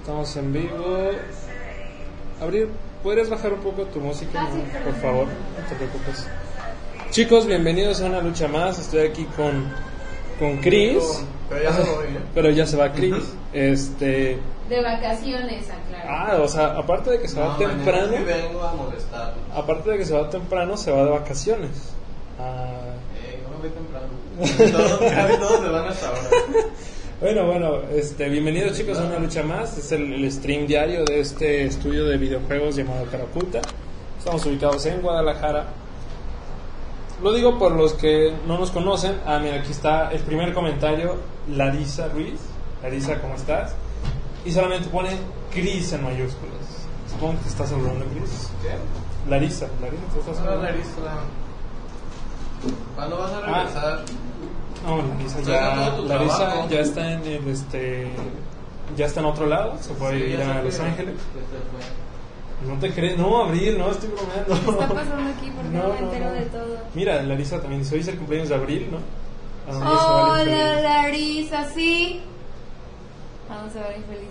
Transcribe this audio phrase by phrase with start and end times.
[0.00, 1.10] Estamos en vivo.
[2.42, 2.68] Abril,
[3.02, 4.42] ¿puedes bajar un poco tu música?
[4.42, 6.26] Ah, sí, por favor, no te preocupes.
[7.10, 8.78] Chicos, bienvenidos a una lucha más.
[8.78, 9.64] Estoy aquí con,
[10.38, 11.24] con Chris.
[11.48, 12.20] Pero ya se ¿eh?
[12.34, 13.34] Pero ya se va Chris.
[13.52, 14.38] Este.
[14.68, 16.08] De vacaciones, aclaro.
[16.08, 18.16] Ah, o sea, aparte de que se va No, temprano.
[18.16, 19.34] sí vengo a molestar.
[19.54, 21.92] Aparte de que se va temprano, se va de vacaciones.
[22.38, 22.68] Ah,
[23.16, 24.06] Eh, no me voy temprano.
[24.72, 26.20] Todos, casi todos se van hasta ahora.
[27.20, 29.76] Bueno, bueno, este, bienvenidos chicos a una lucha más.
[29.76, 33.60] Es el, el stream diario de este estudio de videojuegos llamado Caraculta.
[34.18, 35.66] Estamos ubicados en Guadalajara.
[37.22, 39.16] Lo digo por los que no nos conocen.
[39.26, 41.16] Ah, mira, aquí está el primer comentario.
[41.50, 42.40] Larisa Ruiz.
[42.82, 43.74] Larisa, ¿cómo estás?
[44.46, 45.10] Y solamente pone
[45.52, 46.86] Cris en mayúsculas.
[47.10, 48.50] Supongo que te estás saludando, Cris.
[48.62, 49.30] ¿Qué?
[49.30, 50.62] Larisa, Larisa, ¿te estás saludando?
[50.62, 50.90] Larisa.
[52.94, 53.98] ¿Cuándo vas a Ah.
[54.84, 58.08] No, Larisa ¿Estás ya, Larisa ya está en el, este,
[58.96, 59.76] ya está en otro lado.
[59.80, 61.14] Se fue a Sí, ir ya a Los que- Ángeles.
[61.16, 62.70] se fue.
[62.74, 64.46] No te crees, no, Abril, no, estoy bromeando.
[64.64, 65.50] ¿Qué está pasando aquí?
[65.54, 66.32] Porque no, No, me no, entero no.
[66.32, 66.78] de todo.
[66.94, 68.98] Mira, Larisa también dice, hoy es el cumpleaños de Abril, ¿no?
[69.68, 70.82] ¿A dónde se va el Hola, infeliz?
[71.50, 72.20] Larisa, sí.
[73.48, 74.30] Vamos a ver, infeliz.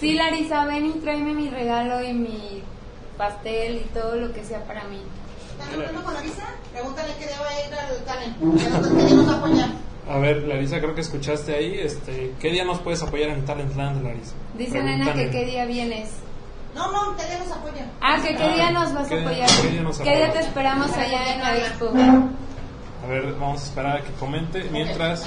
[0.00, 2.62] Sí, Larisa, ven y tráeme mi regalo y mi
[3.16, 5.00] pastel y todo lo que sea para mí.
[5.58, 6.44] ¿Están hablando con Larisa?
[6.72, 8.34] Pregúntale que deba ir al Canen.
[8.34, 9.68] Que nos, que nos apoya.
[10.08, 14.02] A ver, Larisa, creo que escuchaste ahí, este, ¿qué día nos puedes apoyar en Talentland,
[14.02, 14.34] Larisa?
[14.56, 16.10] Dice nena que qué día vienes.
[16.74, 17.86] No, no, que día nos apoya.
[18.00, 19.48] Ah, que qué Ah, día nos vas ¿qué a apoyar.
[19.62, 20.32] qué día nos ¿Qué día apoyas?
[20.34, 21.86] te esperamos allá en la expo?
[21.88, 24.64] A ver, vamos a esperar a que comente.
[24.70, 25.20] Mientras...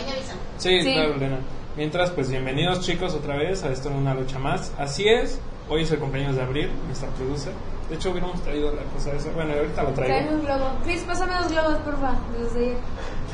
[0.58, 0.94] Sí, Sí.
[0.94, 1.38] claro, Elena.
[1.78, 4.74] Mientras, pues bienvenidos chicos otra vez a esto en una lucha más.
[4.78, 7.54] Así es, hoy es el cumpleaños de Abril, nuestra producer.
[7.90, 9.32] De hecho, hubiéramos traído la cosa esa.
[9.32, 10.32] Bueno, ahorita lo Trae traigo.
[10.36, 10.66] un globo.
[10.84, 12.14] Chris, pásame dos globos, porfa.
[12.40, 12.76] Los de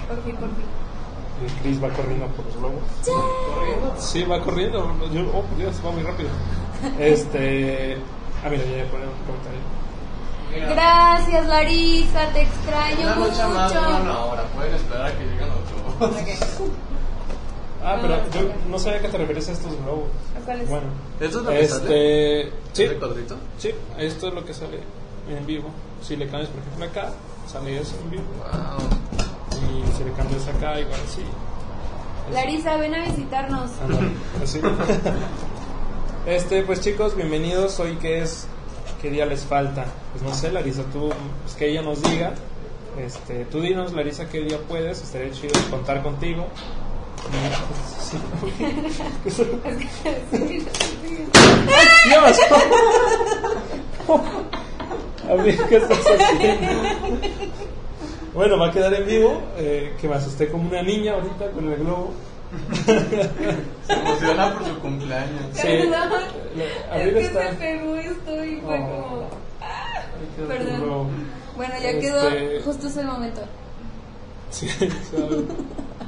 [0.07, 0.65] Por fin, por fin.
[1.45, 2.81] Y Chris va corriendo por los globos.
[3.99, 4.79] Sí, va corriendo.
[5.13, 6.29] Yo, oh, Dios, va muy rápido.
[6.99, 7.97] Este.
[8.45, 9.59] Ah, mira, ya pone un comentario.
[10.53, 14.25] Mira, Gracias, Larisa, te extraño Una lucha más de una mucho.
[14.29, 14.43] hora.
[14.55, 16.15] Pueden esperar a que lleguen los globos.
[17.83, 20.09] Ah, pero yo no sabía que te refieres a estos globos.
[20.35, 20.69] ¿A cuáles?
[20.69, 20.87] Bueno,
[21.19, 22.41] ¿Esto es lo que sale?
[22.43, 22.53] este.
[22.73, 23.35] Sí, ¿El cuadrito?
[23.57, 24.79] sí, esto es lo que sale
[25.29, 25.69] en vivo.
[26.01, 27.13] Si le cambias, por ejemplo, acá,
[27.47, 28.23] sale eso en vivo.
[28.39, 28.89] Wow.
[29.57, 31.23] Y si le cambias acá, igual sí.
[32.31, 33.71] Larisa, ven a visitarnos.
[34.41, 34.61] Así.
[36.27, 37.79] Este, pues chicos, bienvenidos.
[37.79, 38.47] Hoy que es,
[39.01, 39.85] ¿qué día les falta?
[40.11, 41.09] Pues no sé, Larisa, tú,
[41.43, 42.33] pues que ella nos diga.
[42.99, 45.01] Este, tú dinos, Larisa, qué día puedes.
[45.01, 46.47] Estaría chido contar contigo.
[48.01, 48.17] Sí.
[52.09, 52.37] ¡Dios!
[55.29, 56.71] A ver, ¿qué estás haciendo?
[58.37, 59.41] Bueno, va a quedar en vivo.
[59.57, 62.13] eh, que me asusté como una niña ahorita con el globo.
[63.87, 65.41] Se emociona por su cumpleaños.
[65.53, 65.61] Sí.
[65.63, 66.09] Perdón.
[66.55, 68.87] Le- Es que está- se pegó esto y fue Oh.
[69.01, 69.27] como.
[70.37, 71.09] Tu Perdón.
[71.55, 72.61] Bueno, ya Este- quedó.
[72.63, 73.41] Justo es el momento.
[74.51, 75.39] Sí, ¿sabes?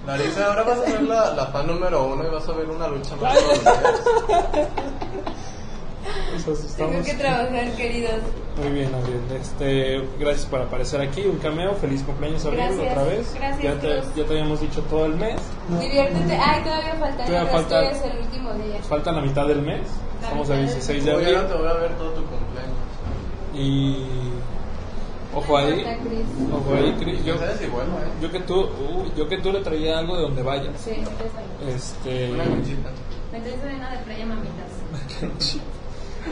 [0.05, 2.87] Larisa, ahora vas a ser la, la fan número uno y vas a ver una
[2.87, 3.37] lucha más
[6.13, 6.47] días.
[6.47, 8.13] Nos Tengo que trabajar, queridos.
[8.61, 9.21] Muy bien, Abril.
[9.39, 11.21] Este, gracias por aparecer aquí.
[11.21, 11.73] Un cameo.
[11.75, 12.91] Feliz cumpleaños, Abril, Gracias.
[12.91, 13.33] otra vez.
[13.35, 15.39] Gracias, ya, te, ya te habíamos dicho todo el mes.
[15.79, 16.35] Diviértete.
[16.35, 17.25] Ay, todavía falta.
[17.25, 18.81] Todavía falta- es el último día.
[18.83, 19.81] Falta la mitad del mes.
[20.21, 21.35] La Estamos a mitad del 16 de abril.
[21.35, 22.77] ahora te voy a ver todo tu cumpleaños.
[23.55, 24.05] Y.
[25.35, 25.85] Ojo ahí.
[26.51, 27.23] Ojo ahí, Chris.
[27.23, 27.55] Yo, No ¿eh?
[28.19, 30.73] yo que tú, uy, yo que tú le traía algo de donde vayas.
[30.83, 31.75] Sí, me traes algo.
[31.75, 32.31] Este.
[32.31, 32.89] Una conchita.
[33.31, 35.29] Me traes arena de playa, mamitas.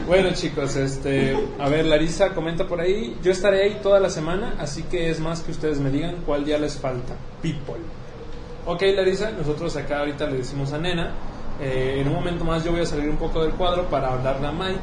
[0.06, 4.54] Bueno chicos, este, a ver Larisa comenta por ahí, yo estaré ahí toda la semana,
[4.58, 7.14] así que es más que ustedes me digan cuál día les falta.
[7.42, 7.82] People.
[8.66, 11.14] Ok Larisa, nosotros acá ahorita le decimos a Nena,
[11.60, 14.46] eh, en un momento más yo voy a salir un poco del cuadro para hablarle
[14.46, 14.80] a Mike,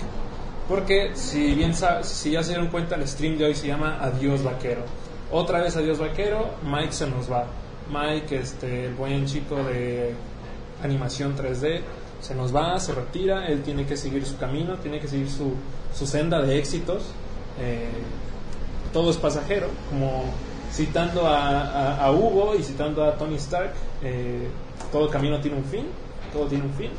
[0.68, 4.44] porque si bien si ya se dieron cuenta el stream de hoy se llama Adiós
[4.44, 4.82] Vaquero.
[5.32, 7.46] Otra vez Adiós Vaquero, Mike se nos va.
[7.90, 10.14] Mike, este, el buen chico de
[10.84, 11.82] animación 3D,
[12.26, 15.54] se nos va, se retira, él tiene que seguir su camino, tiene que seguir su,
[15.94, 17.04] su senda de éxitos.
[17.60, 17.90] eh,
[18.92, 20.24] todo es pasajero, como
[20.72, 24.48] citando a, a- Hugo y citando a Tony Stark, eh,
[24.92, 25.86] todo camino tiene un fin,
[26.34, 26.92] todo tiene un fin,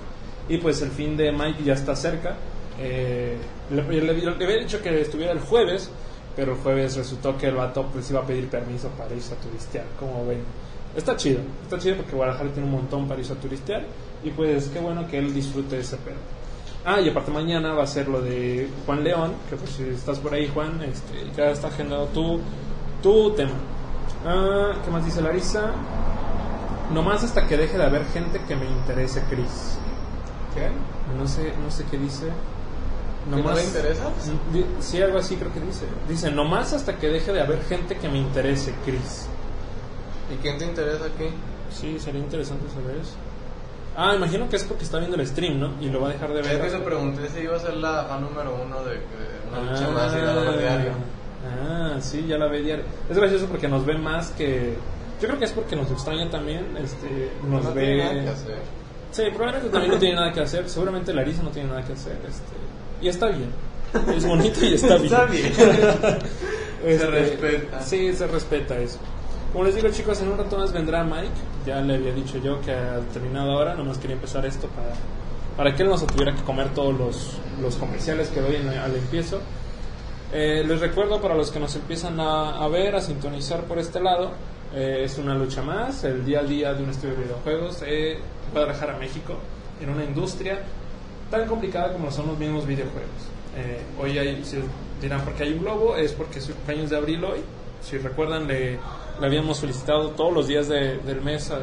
[0.49, 2.37] y pues el fin de Mike ya está cerca.
[2.79, 3.37] eh,
[3.71, 5.91] le había dicho que estuviera el jueves,
[6.37, 9.39] pero el jueves resultó que el vato pues iba a pedir permiso para irse a
[9.39, 10.43] turistear, como ven.
[10.95, 13.85] Está chido, está chido porque Guadalajara tiene un montón para irse a turistear
[14.27, 16.17] y pues qué bueno que él disfrute ese pedo.
[16.85, 20.19] Ah, y aparte mañana va a ser lo de Juan León, que pues si estás
[20.19, 22.41] por ahí Juan, este, ya está agendado tu,
[23.03, 23.55] tu tema.
[24.25, 25.71] Ah, ¿Qué más dice Larisa?
[26.93, 29.79] Nomás hasta que deje de haber gente que me interese, Chris.
[30.55, 30.71] ¿Qué?
[31.17, 32.27] No sé, no sé qué dice.
[33.33, 34.11] ¿Que no le interesa?
[34.81, 35.85] Sí, algo así creo que dice.
[36.09, 39.29] Dice, nomás hasta que deje de haber gente que me interese, Chris.
[40.33, 41.29] ¿Y quién te interesa aquí?
[41.71, 43.15] Sí, sería interesante saber eso.
[43.97, 45.73] Ah, imagino que es porque está viendo el stream, ¿no?
[45.81, 46.61] Y lo va a dejar de Es ver.
[46.61, 49.01] que te pregunté si iba a ser la fan número uno de, de
[49.49, 50.93] una lucha Ah, más y ganador diario.
[51.63, 52.85] Ah, sí, ya la ve diario.
[53.09, 54.75] Es gracioso porque nos ve más que...
[55.21, 56.77] Yo creo que es porque nos extraña también.
[56.77, 57.83] Este, nos no ve...
[57.83, 58.59] tiene nada que hacer.
[59.13, 60.69] Sí, probablemente también no tiene nada que hacer.
[60.69, 62.19] Seguramente Larisa no tiene nada que hacer.
[62.29, 62.53] Este,
[63.01, 63.51] y está bien.
[64.15, 65.07] Es bonito y está bien.
[65.15, 65.53] Está bien.
[66.85, 67.81] Este, Se respeta.
[67.81, 68.99] Sí, se respeta eso.
[69.57, 71.31] Como les digo, chicos, en un rato más vendrá Mike.
[71.65, 73.75] Ya le había dicho yo que ha terminado ahora.
[73.75, 74.91] Nomás quería empezar esto para,
[75.57, 78.69] para que él no se tuviera que comer todos los, los comerciales que doy en-
[78.69, 79.41] al empiezo.
[80.31, 83.99] Eh, les recuerdo para los que nos empiezan a, a ver, a sintonizar por este
[83.99, 84.33] lado,
[84.75, 88.19] eh, es una lucha más, el día a día de un estudio de videojuegos de
[88.53, 89.37] Guadalajara, México,
[89.81, 90.59] en una industria
[91.31, 93.09] tan complicada como son los mismos videojuegos.
[93.57, 94.59] Eh, hoy hay, si
[95.01, 97.41] dirán por qué hay un globo, es porque es cumpleaños de abril hoy.
[97.81, 98.79] Si recuerdan, le,
[99.21, 101.55] le habíamos felicitado todos los días de- del mes eh,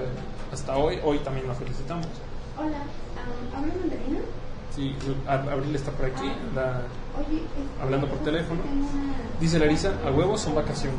[0.51, 2.07] hasta hoy, hoy también lo felicitamos.
[2.57, 4.19] Hola, um, ¿habla mandarina?
[4.75, 4.95] Sí,
[5.27, 7.02] Abril está por aquí, la- Oye,
[7.81, 8.61] Hablando por teléfono.
[9.39, 10.97] Dice Larisa, a huevos son vacaciones.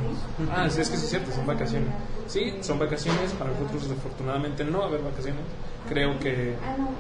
[0.54, 1.88] Ah, sí, es que sí es cierto, son vacaciones.
[2.26, 5.42] Sí, son vacaciones, para nosotros desafortunadamente no va a haber vacaciones.
[5.88, 6.54] Creo que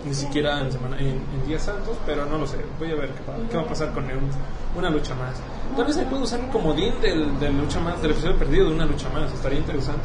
[0.04, 2.58] ni siquiera en, semana, en, en días santos, pero no lo sé.
[2.78, 4.30] Voy a ver qué, va- qué va a pasar con un-
[4.76, 5.34] una lucha más.
[5.76, 8.74] Tal vez se puede usar un comodín del, del lucha más, del episodio perdido de
[8.74, 10.02] una lucha más, estaría interesante.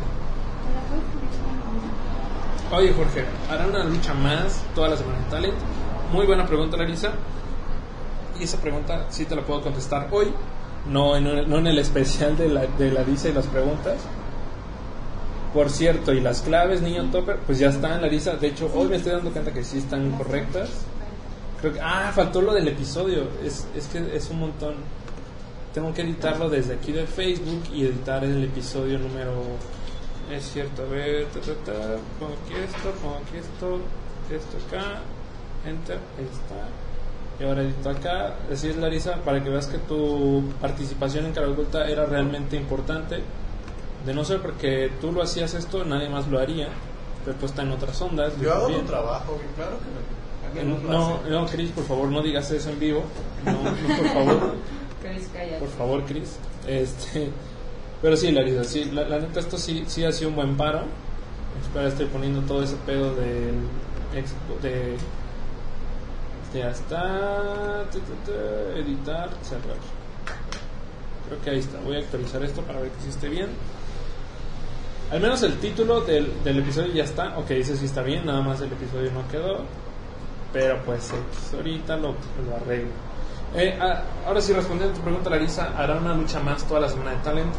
[0.67, 1.59] ¿Me la puedes poner
[2.69, 5.55] con Oye Jorge, ¿hará una lucha más toda la semana en Talent?
[6.13, 7.12] Muy buena pregunta Larisa.
[8.39, 10.27] Y esa pregunta sí te la puedo contestar hoy,
[10.88, 13.97] no en, no en el especial de la, de la Larisa y las preguntas.
[15.53, 18.36] Por cierto, y las claves, niño topper, pues ya están, Larisa.
[18.36, 20.69] De hecho, hoy me estoy dando cuenta que sí están correctas.
[21.59, 23.24] Creo que, ah, faltó lo del episodio.
[23.44, 24.75] Es, es que es un montón.
[25.74, 29.33] Tengo que editarlo desde aquí de Facebook y editar el episodio número.
[30.31, 33.80] Es cierto, a ver, ta, ta, ta, pongo aquí esto, pongo aquí esto,
[34.30, 35.01] esto acá,
[35.65, 36.88] enter, ahí está.
[37.39, 38.36] Y ahora edito acá.
[38.51, 43.21] Así es, Larisa, para que veas que tu participación en Cara Oculta era realmente importante.
[44.06, 46.68] De no ser porque tú lo hacías esto, nadie más lo haría.
[47.25, 48.33] Pero pues está en otras ondas.
[48.41, 48.81] Yo hago bien.
[48.81, 49.77] tu trabajo, claro
[50.53, 50.77] que no.
[50.80, 53.03] No, no, Chris, por favor, no digas eso en vivo.
[53.45, 54.53] No, no, por favor.
[55.03, 55.59] Chris, cállate.
[55.59, 56.38] Por favor, Chris.
[56.68, 57.30] Este,
[58.01, 60.81] pero sí, Larisa, sí, la, la neta esto sí, sí ha sido un buen paro.
[61.62, 63.56] Espera, estoy poniendo todo ese pedo del
[64.15, 64.95] expo- de
[66.54, 67.86] ya está,
[68.75, 69.78] editar, cerrar.
[71.28, 71.80] Creo que ahí está.
[71.81, 73.50] Voy a actualizar esto para ver que sí esté bien.
[75.12, 77.38] Al menos el título del, del episodio ya está.
[77.38, 79.66] Ok, ese sí está bien, nada más el episodio no quedó.
[80.51, 81.13] Pero pues
[81.54, 82.16] ahorita lo,
[82.46, 82.90] lo arreglo.
[83.56, 86.90] Eh, ah, ahora sí, respondiendo a tu pregunta, Larisa, ¿hará una lucha más toda la
[86.90, 87.54] semana de talent?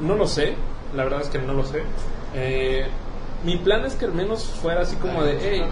[0.00, 0.54] No lo sé,
[0.94, 1.82] la verdad es que no lo sé.
[2.34, 2.86] Eh,
[3.44, 5.64] mi plan es que al menos fuera así como de, hey.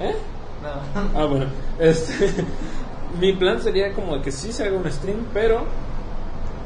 [0.00, 0.16] ¿eh?
[0.62, 1.20] No.
[1.20, 1.46] Ah, bueno,
[1.78, 2.32] este,
[3.20, 5.64] mi plan sería como de que sí se haga un stream, pero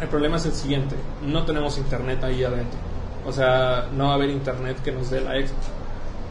[0.00, 2.78] el problema es el siguiente, no tenemos internet ahí adentro.
[3.26, 5.58] O sea, no va a haber internet que nos dé la expo.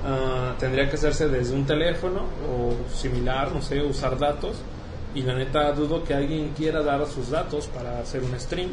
[0.05, 4.57] Ah, tendría que hacerse desde un teléfono o similar, no sé, usar datos.
[5.13, 8.69] Y la neta dudo que alguien quiera dar sus datos para hacer un stream,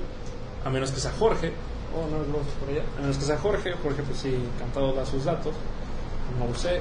[0.64, 1.52] a menos que sea Jorge.
[1.94, 2.82] Oh, no, no, por allá.
[2.98, 5.54] A menos que sea Jorge, Jorge pues sí, encantado da sus datos.
[6.38, 6.80] No lo sé.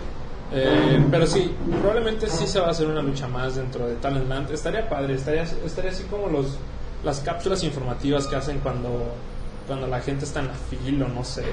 [0.51, 4.51] Eh, pero sí, probablemente sí se va a hacer una lucha más dentro de Talentland.
[4.51, 6.57] Estaría padre, estaría, estaría así como los
[7.03, 9.13] las cápsulas informativas que hacen cuando,
[9.67, 11.45] cuando la gente está en la fila no sé.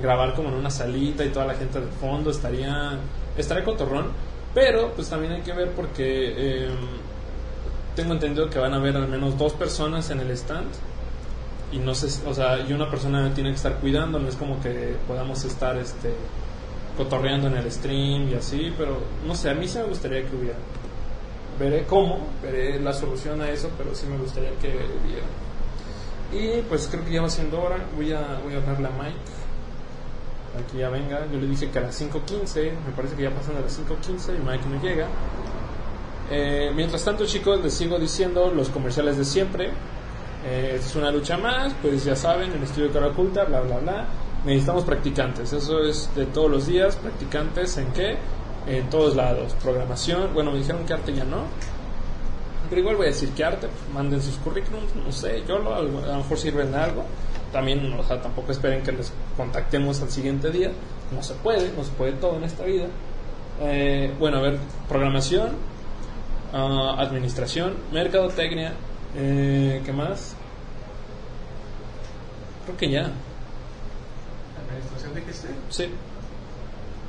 [0.00, 2.98] Grabar como en una salita y toda la gente de fondo estaría,
[3.36, 4.12] estaría cotorrón.
[4.54, 6.68] Pero pues también hay que ver porque eh,
[7.96, 10.68] tengo entendido que van a haber al menos dos personas en el stand
[11.72, 14.60] y no sé, o sea, y una persona tiene que estar cuidando, no es como
[14.60, 16.14] que podamos estar este
[16.98, 20.36] cotorreando en el stream y así, pero no sé, a mí sí me gustaría que
[20.36, 20.58] hubiera.
[21.58, 25.26] Veré cómo, veré la solución a eso, pero sí me gustaría que hubiera.
[26.32, 29.18] Y pues creo que ya va siendo hora, voy a, voy a hablarle a Mike.
[30.58, 33.56] Aquí ya venga, yo le dije que a las 5.15, me parece que ya pasan
[33.56, 35.06] a las 5.15 y Mike no llega.
[36.30, 39.70] Eh, mientras tanto, chicos, les sigo diciendo los comerciales de siempre.
[40.44, 43.78] Eh, es una lucha más, pues ya saben, en el estudio Cara Oculta, bla, bla,
[43.78, 44.06] bla.
[44.48, 46.96] Necesitamos practicantes, eso es de todos los días.
[46.96, 48.16] ¿Practicantes en qué?
[48.66, 49.54] En todos lados.
[49.62, 51.42] Programación, bueno, me dijeron que arte ya no.
[52.70, 55.74] Pero igual voy a decir que arte, pues, manden sus currículums, no sé, yo lo,
[55.74, 57.04] a lo mejor sirven de algo.
[57.52, 60.70] también, o sea, tampoco esperen que les contactemos al siguiente día.
[61.14, 62.86] No se puede, no se puede todo en esta vida.
[63.60, 65.56] Eh, bueno, a ver, programación,
[66.54, 68.72] ah, administración, mercadotecnia,
[69.14, 70.34] eh, ¿qué más?
[72.64, 73.12] Creo que ya.
[74.78, 75.48] ¿Administración dijiste?
[75.70, 75.88] Sí.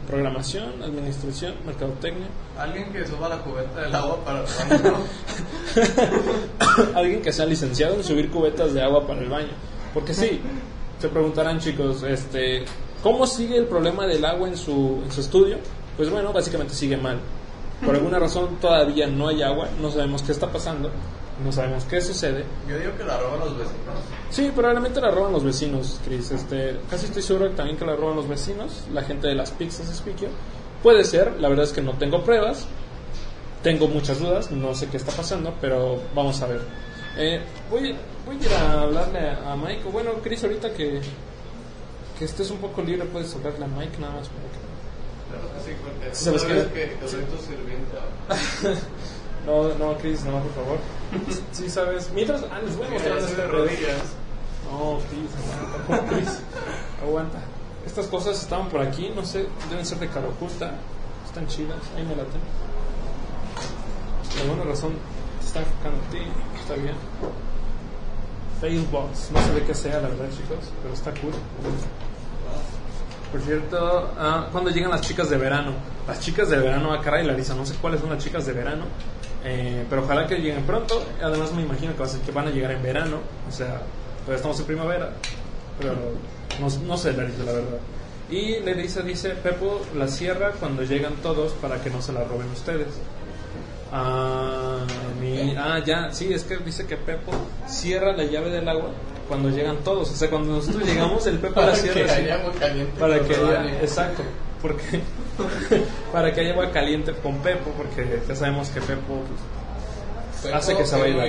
[0.08, 2.28] Programación, administración, mercadotecnia.
[2.58, 4.98] Alguien que suba la cubeta del agua para el baño.
[6.96, 9.52] Alguien que sea licenciado en subir cubetas de agua para el baño.
[9.94, 10.42] Porque sí,
[11.00, 12.66] se preguntarán chicos, este,
[13.04, 15.58] ¿cómo sigue el problema del agua en su, en su estudio?
[15.96, 17.20] Pues bueno, básicamente sigue mal.
[17.84, 20.92] Por alguna razón todavía no hay agua, no sabemos qué está pasando,
[21.44, 22.44] no sabemos qué sucede.
[22.68, 23.96] Yo digo que la roban los vecinos.
[24.30, 26.32] Sí, probablemente la roban los vecinos, Chris.
[26.32, 29.52] Este, casi estoy seguro que también que la roban los vecinos, la gente de las
[29.52, 30.30] pizzas Spikio.
[30.84, 32.68] Puede ser, la verdad es que no tengo pruebas,
[33.64, 36.62] tengo muchas dudas, no sé qué está pasando, pero vamos a ver.
[37.18, 37.96] Eh, voy,
[38.26, 41.02] voy a ir a hablarle a, Mike, bueno, Chris, ahorita que,
[42.18, 44.69] que estés un poco libre, puedes hablarle a Mike nada más para que...
[46.14, 46.98] ¿sabes qué?
[49.46, 50.78] No, no, Chris, no, por favor.
[51.52, 52.12] Sí, sabes.
[52.14, 53.48] Mientras, ah, les voy a mostrar pedo.
[53.48, 54.16] rodillas.
[54.70, 55.32] No, Chris,
[55.88, 56.40] aguanta, Chris,
[57.02, 57.40] aguanta.
[57.86, 60.74] Estas cosas estaban por aquí, no sé, deben ser de Caraculta.
[61.26, 62.42] Están chidas, ahí me laten.
[64.34, 64.94] Por alguna razón
[65.40, 66.20] te está enfocando a ti,
[66.60, 66.96] está bien.
[68.62, 71.34] Failbox, no sé de qué sea la verdad, chicos, pero está cool.
[73.32, 75.74] Por cierto, ah, cuando llegan las chicas de verano?
[76.08, 78.86] Las chicas de verano, ah, caray, Larisa, no sé cuáles son las chicas de verano,
[79.44, 81.04] eh, pero ojalá que lleguen pronto.
[81.22, 83.18] Además, me imagino que, va a ser- que van a llegar en verano,
[83.48, 83.82] o sea,
[84.22, 85.12] todavía estamos en primavera,
[85.80, 85.94] pero
[86.60, 87.78] no, no sé, Larisa, la verdad.
[88.32, 92.50] Y Larisa dice: Pepo la cierra cuando llegan todos para que no se la roben
[92.52, 92.88] ustedes.
[93.92, 94.80] Ah,
[95.20, 97.32] mi- ah, ya, sí, es que dice que Pepo
[97.68, 98.90] cierra la llave del agua
[99.30, 100.12] cuando llegan todos.
[100.12, 101.94] O sea, cuando nosotros llegamos, el Pepo la Para cierra.
[101.94, 102.22] que así.
[102.24, 103.00] haya agua caliente.
[103.00, 104.24] Para que haya, exacto,
[104.62, 105.02] porque
[106.12, 110.76] para que haya agua caliente con Pepo, porque ya sabemos que Pepo pues, Pepo hace
[110.76, 111.24] que se vaya.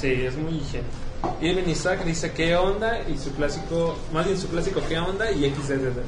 [0.00, 0.94] Sí, es muy higiénico.
[1.42, 5.50] Irving Isaac dice qué onda y su clásico, más bien su clásico qué onda y
[5.50, 5.98] XDDD.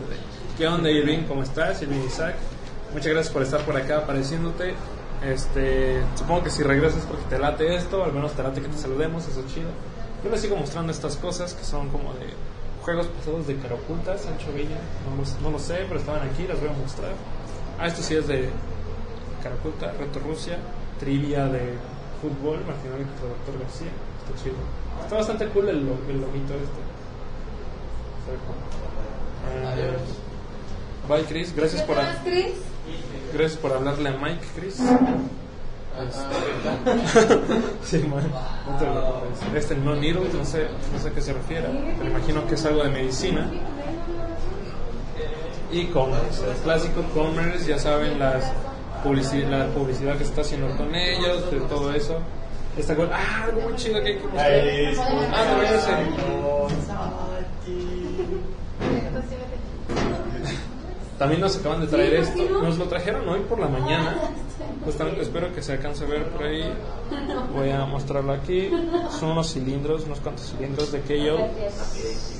[0.56, 1.25] ¿Qué onda Irving?
[1.28, 1.82] ¿Cómo estás?
[1.82, 2.35] Irving Isaac.
[2.94, 4.75] Muchas gracias por estar por acá apareciéndote.
[5.23, 8.76] Este, supongo que si regresas porque te late esto, al menos te late que te
[8.76, 9.68] saludemos, eso es chido.
[10.25, 12.26] Yo les sigo mostrando estas cosas que son como de
[12.83, 16.47] juegos pasados de cara oculta, Sancho Villa, no lo, no lo sé, pero estaban aquí,
[16.47, 17.12] las voy a mostrar.
[17.79, 18.50] Ah, esto sí es de
[19.43, 20.59] cara oculta, Reto Rusia,
[21.00, 21.75] trivia de
[22.21, 23.91] fútbol, Martinoli contra Doctor García,
[24.23, 24.57] está chido.
[25.02, 26.83] Está bastante cool el, lo- el lomito este.
[29.67, 30.00] Adiós.
[31.09, 31.97] Bye Chris, gracias por,
[33.33, 34.79] gracias por hablarle a Mike Chris.
[37.84, 38.22] Sí, man.
[39.54, 41.66] Este no needles, no sé, no sé a qué se refiere,
[41.99, 43.46] pero imagino que es algo de medicina.
[45.72, 48.44] E-commerce, el clásico commerce, ya saben las
[49.04, 52.18] publici- la publicidad que se está haciendo con ellos, de todo eso.
[52.76, 54.50] Esta cosa, ah, algo muy chido que hay que mostrar.
[56.90, 57.22] Ah,
[61.19, 62.62] también nos acaban de traer Sí, ¿por esto.
[62.62, 64.16] Nos lo trajeron hoy por la mañana.
[64.85, 66.64] Justamente espero que se alcance a ver por ahí.
[67.54, 68.71] Voy a mostrarlo aquí.
[69.21, 71.49] Son unos cilindros, unos cuantos cilindros de KO.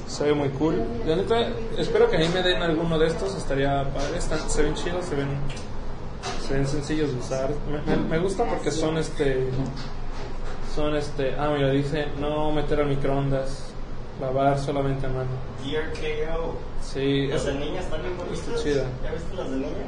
[0.09, 0.83] Se ve muy cool.
[1.07, 1.49] La neta,
[1.79, 3.35] espero que ahí me den alguno de estos.
[3.37, 4.19] Estaría padre.
[4.19, 5.29] Están- se ven chidos, se ven,
[6.47, 7.50] se ven sencillos de usar.
[7.71, 9.47] Me, me- me gusta porque son este.
[10.75, 11.37] Son este.
[11.38, 13.72] Ah, mira, dice no meter al microondas.
[14.23, 15.31] Lavar solamente a mano.
[15.64, 16.55] Gear KO.
[16.81, 18.38] Sí, Las de niña están bien bonitas.
[18.49, 18.85] Está chida.
[19.02, 19.85] ¿Ya viste las de niña?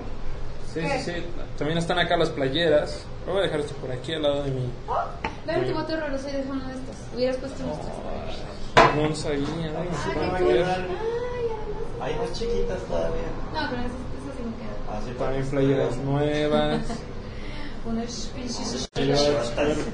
[0.74, 1.24] Sí, sí, sí.
[1.56, 3.04] También están acá las playeras.
[3.28, 4.68] Voy a dejar esto por aquí al lado de mi.
[5.46, 6.96] La última torre horrorosa y deja uno de estos.
[7.14, 8.96] Hubieras puesto nuestras.
[8.96, 10.64] No lo sabía, no sé Sí,
[12.00, 13.30] Hay más chiquitas todavía.
[13.54, 14.98] No, pero esas, esas sí me quedan.
[14.98, 17.02] Así También playeras nuevas.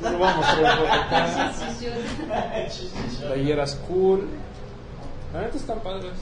[0.02, 1.52] A mostrar un poco acá.
[3.20, 4.28] Playeras cool.
[5.32, 6.12] La neta están padres.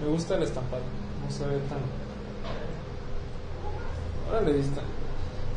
[0.00, 0.82] Me gusta el estampado.
[1.24, 1.78] No se ve tan.
[4.30, 4.80] Órale, vista.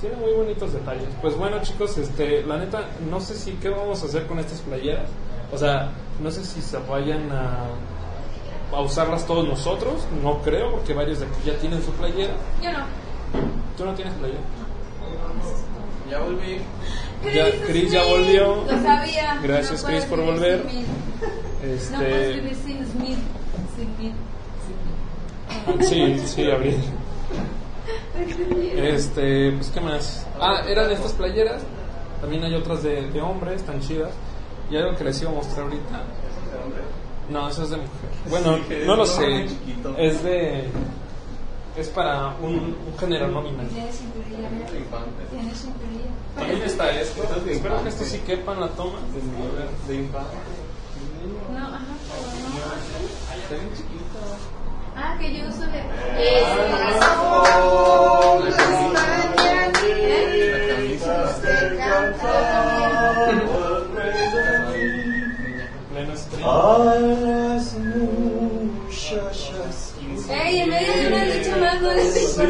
[0.02, 1.08] Tiene muy bonitos detalles.
[1.22, 4.60] Pues bueno, chicos, este, la neta, no sé si qué vamos a hacer con estas
[4.62, 5.08] playeras.
[5.52, 7.66] O sea, no sé si se vayan a,
[8.72, 10.06] a usarlas todos nosotros.
[10.22, 12.34] No creo, porque varios de aquí ya tienen su playera.
[12.62, 12.86] Yo no.
[13.78, 14.40] ¿Tú no tienes playera?
[16.10, 16.58] Ya volví.
[17.34, 18.64] Ya, Chris ya volvió.
[18.64, 19.40] Lo sabía.
[19.42, 20.64] Gracias, No Chris, por volver.
[20.66, 20.70] No
[21.62, 23.18] puedes Este, vivir sin Smith.
[23.76, 24.14] Sin mí.
[25.50, 26.78] ah, sí, sí, Abril.
[28.78, 30.26] Este, pues qué más.
[30.40, 31.62] Ah, eran estas playeras.
[32.22, 34.12] También hay otras de, de hombres, tan chidas.
[34.70, 36.04] Y algo que les iba a mostrar ahorita.
[37.30, 37.90] No, eso es de mujer.
[38.30, 39.46] Bueno, no lo sé.
[39.98, 40.66] Es de.
[41.78, 43.68] Es para un, un género nominal.
[46.36, 47.24] También está esto.
[47.48, 49.00] Espero que esto sí quepa en la toma.
[49.88, 50.36] De, de infante.
[51.52, 51.86] No, ajá,
[53.50, 53.85] pero no.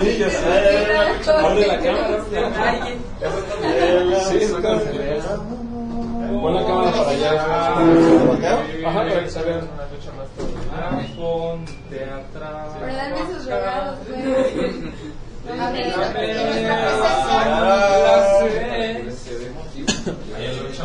[0.02, 0.38] Sí, ya sé.
[1.42, 2.18] Ponle la cámara.
[4.30, 4.40] Sí,
[6.42, 7.32] Pon la cámara para allá.
[8.88, 10.28] Ajá, para que se vean una lucha más.
[10.74, 12.68] Ah, ponte atrás.
[12.80, 14.20] Pero dame sus regalos, pues.
[15.60, 16.30] A ver, A ver.
[16.30, 16.76] en nuestra presencia.
[20.38, 20.84] Ahí lucha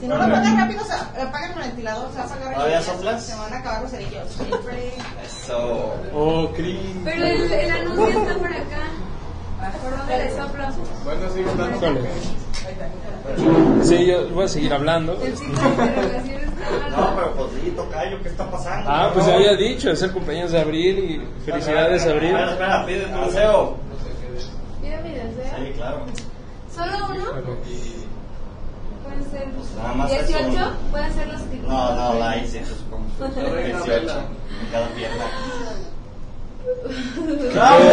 [0.00, 2.84] Si no lo apagas rápido, se apagan el ventilador, se va a apagar ¿Todavía el
[2.84, 3.24] soplas?
[3.24, 4.28] Se van a acabar los cerillos.
[4.32, 4.92] Siempre.
[5.24, 5.94] Eso.
[6.12, 6.80] Oh, Cris.
[7.04, 8.88] Pero el, el anuncio está por acá.
[9.82, 10.46] ¿Por dónde le soplo?
[10.48, 11.40] Bueno, sí.
[11.76, 12.00] Híjole.
[13.82, 15.18] Sí, yo voy a seguir hablando.
[16.90, 18.88] No, pero pues sí, tocayo, ¿qué está pasando?
[18.88, 22.30] Ah, pues ya había dicho, es el cumpleaños de abril y felicidades Abril.
[22.30, 23.76] Espera, espera, pide tu deseo.
[24.80, 25.56] Mira mi deseo.
[25.58, 26.06] Sí, claro.
[26.74, 27.24] ¿Solo uno?
[29.02, 30.72] Pueden ser Nada más es 18, uno.
[30.90, 34.06] pueden ser los que No, no, la hice, como 18 en
[34.70, 35.24] cada pierna.
[37.54, 37.84] ¡Bravo!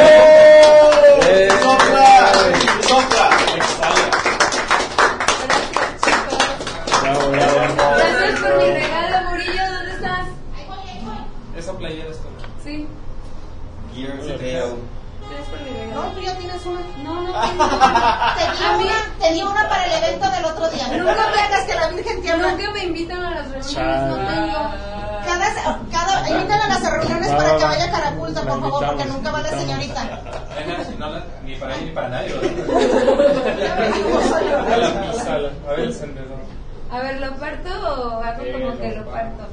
[36.91, 39.43] A ver, ¿lo parto o hago Sí, como que lo parto.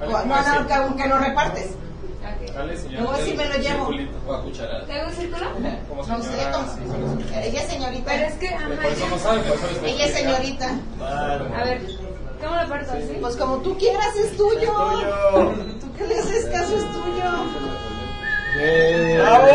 [0.00, 1.70] No, no, que aunque lo repartes.
[2.54, 3.02] Dale, señor.
[3.02, 3.88] Luego sí me lo llevo.
[4.86, 5.46] ¿Te hago un círculo?
[5.88, 6.64] Como No, señora.
[6.74, 7.44] sí, como señora.
[7.44, 8.10] Ella es señorita.
[8.12, 9.22] Pero es que, ajá, Por eso no ya.
[9.22, 10.68] sabe, por eso le estoy Ella es señorita.
[11.00, 11.80] A ver,
[12.42, 12.92] ¿cómo lo parto?
[12.92, 13.18] ¿Así?
[13.20, 14.72] Pues como tú quieras, es tuyo.
[14.72, 15.54] tuyo.
[15.80, 17.24] Tú que le haces caso, es tuyo.
[18.58, 19.46] Eh, ¡Bravo!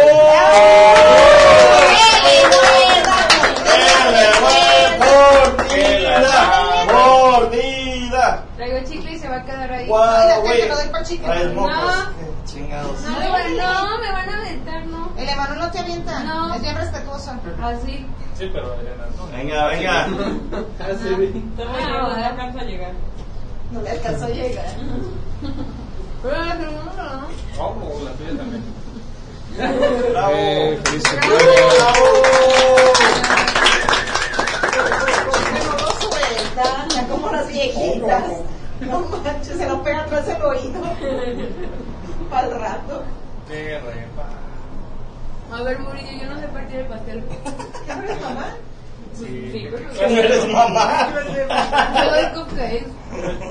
[5.00, 6.86] ¡Mordida!
[6.92, 8.44] ¡Mordida!
[8.56, 9.81] Traigo chicle y se va a quedar ahí.
[9.81, 11.20] ¡Guau, güey!
[11.22, 11.76] Traes mocos.
[11.76, 12.22] No.
[12.46, 13.02] Chingados.
[13.02, 15.12] No, me van, no, me van a aventar, no.
[15.18, 16.20] El Emanuel no te avienta.
[16.24, 16.54] No.
[16.56, 17.32] Es bien respetuoso.
[17.62, 18.06] Así.
[18.38, 19.28] Sí, pero Elena, no.
[19.28, 20.04] Venga, venga.
[20.04, 20.08] Ah,
[22.08, 22.94] no alcanza a llegar.
[23.72, 24.66] No le alcanzó a llegar.
[26.24, 27.64] Pero la segunda no.
[27.64, 28.64] Oh, la tuya también.
[30.12, 30.34] ¡Bravo!
[30.36, 32.06] Eh, feliz ¡Bravo!
[38.08, 38.88] No ya.
[38.88, 40.82] No manches, se lo pegan más el oído.
[42.30, 43.04] Para el rato.
[43.48, 44.28] Qué repa.
[45.52, 47.24] A ver, Murillo, yo no sé partir el pastel.
[47.86, 48.56] ¿Qué no eres mamá?
[49.14, 49.70] Sí.
[49.98, 51.10] ¿Cómo eres mamá?
[51.14, 52.88] Yo doy cupcakes.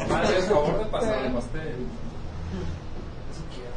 [0.08, 1.86] Madre, por favor de pasar el pastel.
[3.30, 3.76] Eso quiero.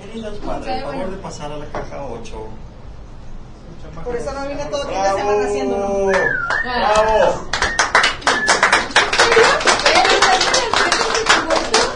[0.00, 2.48] Queridos padres, por favor de pasar a la caja 8.
[4.04, 6.06] Por eso no vine todo el fin de semana haciéndolo.
[6.06, 7.44] ¡Bravo!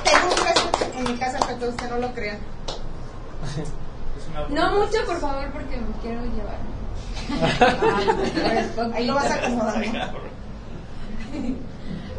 [0.05, 0.65] Tengo un peso
[0.98, 2.39] en mi casa para que usted no lo crea.
[4.51, 6.59] No mucho, por favor, porque me quiero llevar.
[8.95, 9.99] Ahí lo vas acomodando.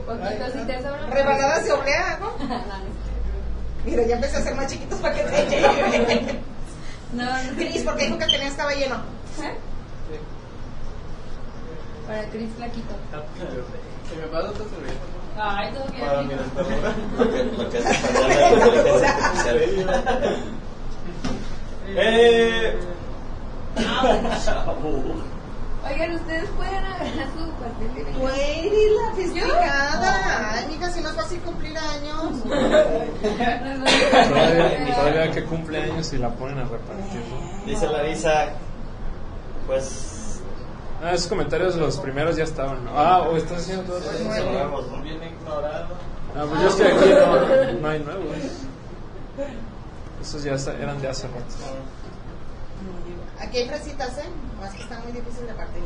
[0.05, 1.05] Poquito, si te sobra.
[1.07, 2.33] Rebanadas de oblea, ¿no?
[3.85, 6.39] Mira, ya empecé a ser más chiquitos para que te lleguen.
[7.13, 7.55] no, no.
[7.55, 8.95] Cris, porque dijo que tenía estaba lleno.
[9.41, 9.55] ¿Eh?
[12.09, 12.95] Para Chris Flaquito.
[14.09, 15.05] Si me pasa otra servilleta.
[15.37, 16.39] Ay, todo Para mi bien.
[17.19, 19.57] Lo que, lo que es español de inteligencia artificial.
[21.89, 22.79] ¡Eh!
[25.87, 30.53] Oigan, ustedes pueden agarrar su pastel de Tú eres la festejada.
[30.53, 32.43] Ay, mija, si no es fácil cumplir años.
[34.29, 37.21] Todavía, todavía que cumple años y la ponen a repartir.
[37.67, 38.47] Dice Larisa,
[39.67, 40.18] pues.
[41.01, 42.83] Ah, esos comentarios, los primeros ya estaban.
[42.85, 42.91] ¿no?
[42.93, 44.23] Ah, o estás haciendo todo eso.
[44.51, 45.01] Nuevos, ¿no?
[45.01, 45.87] Bien ignorado.
[46.35, 48.35] Ah, pues yo estoy aquí, no, no hay nuevos.
[50.21, 51.39] Esos ya está- eran de hace rato.
[53.39, 54.25] Aquí hay fresitas, ¿eh?
[54.59, 55.83] Más que están muy difíciles de partir.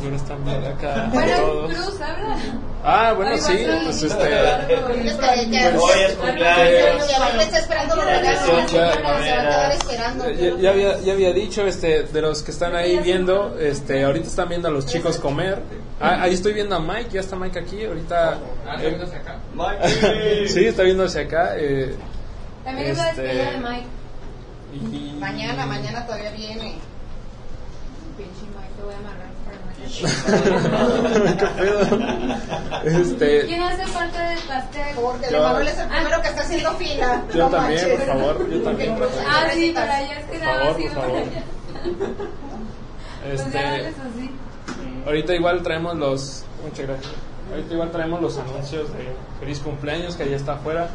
[0.00, 1.72] Y ahora están viendo acá Bueno, todos.
[1.72, 2.36] Cruz, habla.
[2.82, 4.24] Ah, bueno, sí, pues este.
[5.76, 7.08] Hoy es cumpleaños.
[7.50, 7.84] Está.
[10.60, 14.48] Ya- había, ya había dicho, este, de los que están ahí viendo, este, ahorita están
[14.48, 15.58] viendo a los chicos comer.
[16.00, 18.38] Ah, ahí estoy viendo a Mike, ya está Mike aquí, ahorita.
[18.80, 18.98] eh,
[19.54, 20.48] Mikey.
[20.48, 21.54] sí, está viendo hacia acá.
[21.56, 21.94] eh,
[22.64, 23.86] También es la Este- despedida de Mike.
[24.96, 26.76] y- Mañana, mañana todavía viene.
[28.16, 29.29] Pinche Mike, te voy a amarrar no
[31.38, 31.80] ¿Qué pedo?
[32.84, 34.94] Este, ¿Quién hace parte del pastel?
[35.00, 37.24] Porque Yo- Manuel es el primero que está haciendo fila.
[37.34, 37.98] Yo No también, manches.
[38.00, 38.94] por favor, yo también.
[38.96, 40.82] Porque Cruz Ah, sí, para allá es que Por nada favor, así.
[40.82, 41.22] por favor.
[43.22, 44.30] Pues este, así.
[45.06, 46.44] ahorita igual traemos los.
[46.64, 47.12] Muchas gracias.
[47.50, 49.08] Ahorita igual traemos los anuncios de
[49.40, 50.88] feliz cumpleaños que ya está afuera.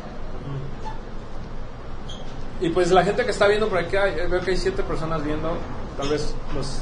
[2.62, 5.58] Y pues la gente que está viendo por acá, veo que hay siete personas viendo.
[5.98, 6.80] Tal vez los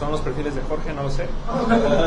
[0.00, 1.24] son los perfiles de Jorge, no lo sé.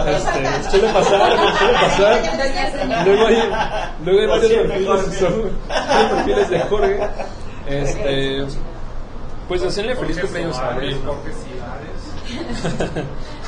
[0.08, 1.22] Este, suele pasar,
[1.58, 3.06] suele pasar.
[3.08, 3.38] Luego hay,
[4.04, 5.20] luego hay varios perfiles, Jorge.
[5.20, 5.34] son
[6.16, 7.00] perfiles de Jorge.
[7.68, 8.46] Este,
[9.48, 11.00] pues hacerle feliz cumpleaños a Abril.
[11.06, 11.14] ¿no?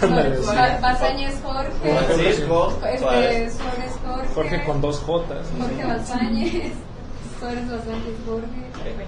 [0.02, 0.44] Ándale, sí.
[0.48, 1.72] Ba- Bazañez Jorge.
[2.06, 2.74] Francisco.
[2.84, 3.54] Este, Suárez.
[3.58, 4.28] Suárez Jorge.
[4.36, 5.48] Jorge con dos Jotas.
[5.60, 6.74] Jorge Bazañez.
[7.40, 8.48] Suárez Bazañez Jorge.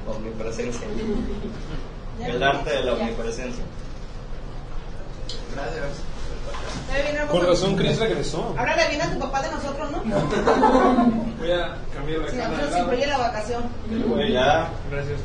[0.08, 0.88] Omnipresencia.
[2.26, 3.64] El arte de la omnipresencia.
[6.90, 8.54] Ya viene Por razón, Chris regresó.
[8.58, 9.98] Ahora le viene a tu papá de nosotros, ¿no?
[11.40, 12.50] Voy a cambiar la Sí, cámara.
[12.50, 13.64] nosotros siempre en la vacación.
[14.32, 14.70] Ya.
[14.92, 15.20] Gracias.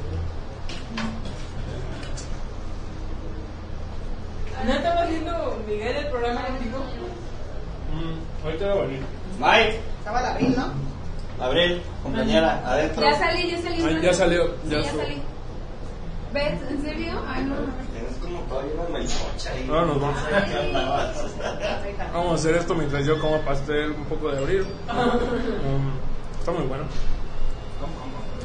[4.64, 6.78] ¿No estaba haciendo Miguel el programa contigo?
[7.92, 9.00] Mm, ahorita voy a venir.
[9.40, 9.80] Mike.
[9.98, 11.44] Estaba el abril, ¿no?
[11.44, 13.02] Abril, compañera, adentro.
[13.02, 13.82] Ya salí, ya salí.
[13.84, 15.22] Ay, ya salió, Sí, ya ya su- salí.
[16.32, 16.60] ¿Ves?
[16.70, 17.20] ¿En serio?
[17.26, 17.54] Ay, no.
[17.56, 17.66] Como
[18.48, 19.66] todavía una melcocha ahí.
[19.68, 20.20] Ahora nos vamos.
[22.12, 24.60] Vamos a hacer esto mientras yo como pastel un poco de abril.
[24.62, 26.84] Um, está muy bueno.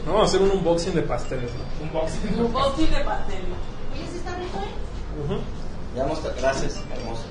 [0.06, 1.52] Vamos a hacer un unboxing de pasteles.
[1.54, 1.86] ¿no?
[1.86, 2.40] Unboxing.
[2.40, 3.44] Un posting de pastel.
[3.94, 5.40] Oye, sí está rico, ¿eh?
[5.96, 7.24] Ya hemos gracias, hermoso.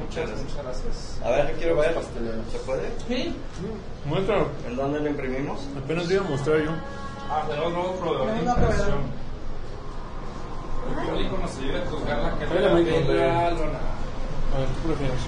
[0.00, 0.42] Muchas gracias.
[0.42, 1.20] Muchas gracias.
[1.24, 1.94] A ver, quiero ver.
[2.50, 2.90] ¿Se puede?
[3.06, 3.36] Sí.
[4.04, 4.46] Muestra.
[4.66, 5.60] ¿En dónde lo imprimimos?
[5.76, 6.70] Apenas te iba a mostrar yo.
[7.30, 9.23] Ah, tenemos nuevo proveedor de Tenemos
[10.88, 12.30] El público nos ayuda a juzgar la
[13.48, 13.78] de lona.
[14.54, 15.22] A ver, ¿qué prefieres?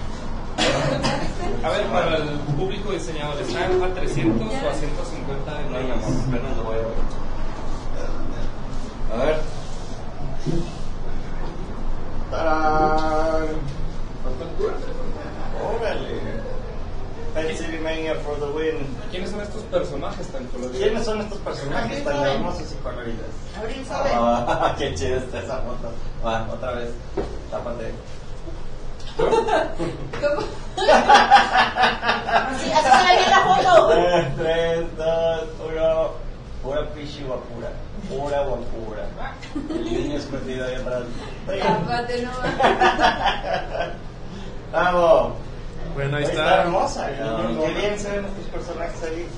[1.65, 5.77] A ver, para el público diseñador, ¿está a 300 o a 150 de No, mi
[5.91, 6.29] amor, megas?
[6.29, 6.87] apenas lo voy a ver.
[9.13, 9.41] A ver.
[12.31, 13.47] ¡Tarán!
[15.77, 16.46] ¡Órale!
[17.37, 18.87] Pennsylvania for the win.
[19.11, 20.79] ¿Quiénes son estos personajes tan coloridos?
[20.79, 23.27] ¿Quiénes son estos personajes tan hermosos y coloridos?
[23.59, 24.11] Abril sabe.
[24.15, 25.93] Ah, qué chida está esa foto.
[26.25, 26.91] Va, otra vez.
[27.51, 27.93] Tápate.
[30.77, 33.89] Así, así se ve bien la foto.
[33.89, 36.11] Tres, tres, dos, uno.
[36.63, 37.69] Pura pichi guapura.
[38.09, 39.05] Pura guapura.
[39.71, 41.03] El niño escondido ahí atrás.
[41.47, 42.31] Tápate, no.
[44.73, 45.33] Vamos.
[45.95, 46.63] Bueno, ahí Ahí está está.
[46.63, 47.09] hermosa.
[47.17, 47.59] cabrón.
[47.59, 49.29] Qué bien se ven estos personajes ahí.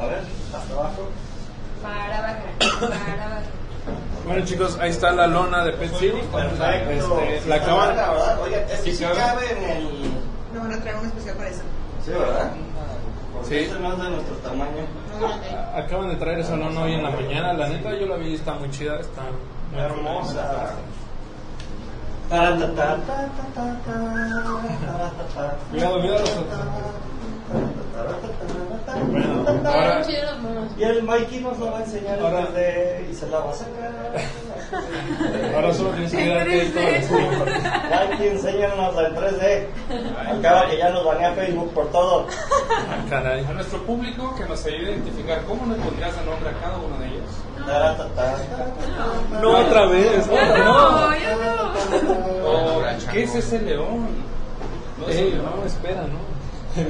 [0.00, 0.22] A ver,
[0.54, 1.08] hasta abajo.
[1.82, 2.42] Para bajar.
[2.58, 3.42] Para bajar.
[4.26, 6.18] Bueno chicos, ahí está la lona de Pet City.
[6.32, 7.20] Perfecto.
[7.20, 7.96] Este, la acaban.
[8.42, 9.16] Oye, esto Sí sí cabe.
[9.16, 10.10] cabe en el.
[10.58, 11.60] Van a traer un especial para eso.
[12.04, 12.50] Sí, ¿verdad?
[13.46, 13.56] Sí.
[13.56, 14.70] este no es de nuestro tamaño.
[15.20, 17.52] No acaban de traer esa lona hoy en la mañana.
[17.52, 20.72] La neta yo la vi, está muy chida, está muy Hermosa.
[25.70, 26.58] Cuidado, cuidado los otros.
[29.10, 30.02] Bueno, ahora.
[30.76, 33.50] Y el Mikey nos lo va a enseñar Ahora- en 3D y se la va
[33.50, 33.92] a sacar.
[35.54, 37.30] Ahora solo tienes que dar crédito al stream.
[38.10, 39.66] Mikey, enséñanos en 3D.
[40.38, 42.26] Acaba que ya nos banea Facebook por todo.
[42.70, 43.44] Ah, caray.
[43.44, 46.76] A nuestro público que nos ayude a identificar cómo le pondrías el nombre a cada
[46.78, 47.24] uno de ellos.
[49.42, 50.26] No otra vez.
[50.26, 50.34] No,
[51.16, 52.48] ya no.
[52.48, 54.08] O, ¿Qué es ese león?
[54.98, 55.44] No Ey, león.
[55.56, 56.28] no, espera, ¿no?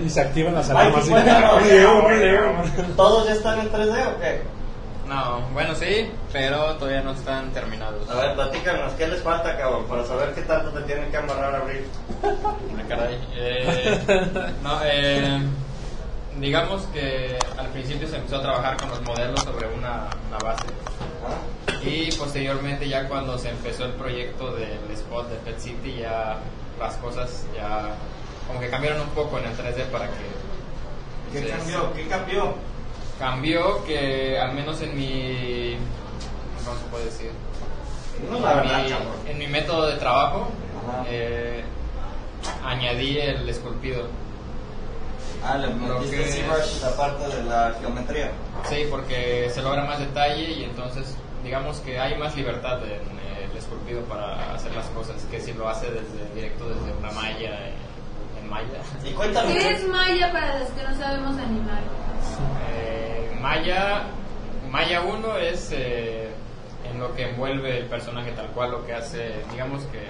[0.05, 1.07] Y se activan las alarmas.
[1.09, 1.11] y-
[1.69, 2.55] león, león.
[2.97, 4.43] ¿Todos ya están en 3D o qué?
[5.09, 8.09] No, bueno, sí, pero todavía no están terminados.
[8.11, 9.87] A ver, platícanos, ¿qué les falta, cabrón?
[9.87, 11.89] Para saber qué tanto te tienen que amarrar a abrir.
[12.23, 12.55] Ah,
[12.89, 13.19] caray.
[13.35, 14.01] Eh,
[14.63, 15.41] no, eh,
[16.39, 20.67] digamos que al principio se empezó a trabajar con los modelos sobre una, una base.
[21.27, 21.73] ¿Ah?
[21.83, 26.39] Y posteriormente ya cuando se empezó el proyecto del spot de Pet City ya
[26.79, 27.95] las cosas ya
[28.47, 30.39] como que cambiaron un poco en el 3D para que
[31.33, 31.93] ¿Qué cambió?
[31.93, 32.55] ¿Qué cambió?
[33.19, 35.77] Cambió que al menos en mi
[36.65, 37.31] ¿cómo se puede decir?
[38.31, 38.83] No, la en, verdad,
[39.25, 40.49] mi, en mi método de trabajo
[41.09, 41.63] eh,
[42.65, 44.07] añadí el esculpido.
[45.45, 48.31] Ah, le metiste ZBrush es- la parte de la geometría.
[48.69, 53.57] Sí, porque se logra más detalle y entonces digamos que hay más libertad en el
[53.57, 58.43] esculpido para hacer las cosas que si lo hace desde directo desde una malla en,
[58.43, 58.81] en malla.
[59.05, 59.53] Y cuéntame.
[59.55, 61.83] ¿Qué es Maya para los que no sabemos animar?
[63.41, 64.03] Maya,
[64.71, 66.29] Maya 1 es eh,
[66.91, 70.09] en lo que envuelve el personaje tal cual, lo que hace, digamos que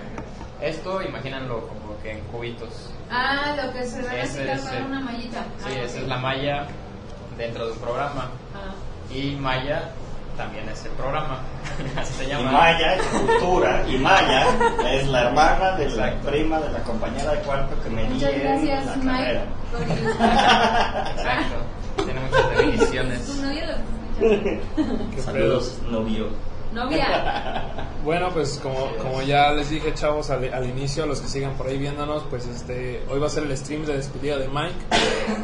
[0.67, 2.91] esto, imagínenlo como que en cubitos.
[3.11, 5.45] Ah, lo que se ve así es tal el- cual, una mallita.
[5.59, 6.03] Sí, Ah, esa ok.
[6.03, 6.67] es la malla
[7.37, 8.31] dentro de un programa.
[8.55, 8.75] Ah.
[9.15, 9.91] Y Maya
[10.37, 11.41] también es el programa,
[12.01, 12.51] así se Y llama.
[12.53, 13.83] Maya es cultura.
[13.89, 14.47] Y Maya
[14.91, 18.41] es la hermana de la prima de la compañera de cuarto que me Muchas en
[18.43, 19.41] gracias, la Mike,
[19.73, 19.83] por.
[21.11, 21.57] Exacto,
[22.73, 24.29] muchas Tu novio lo.
[25.15, 26.27] Qué Saludos, novio.
[26.73, 27.65] Novia.
[28.05, 31.55] Bueno, pues como, como ya les dije, chavos, al, al inicio, a los que sigan
[31.55, 34.77] por ahí viéndonos, pues este hoy va a ser el stream de despedida de Mike.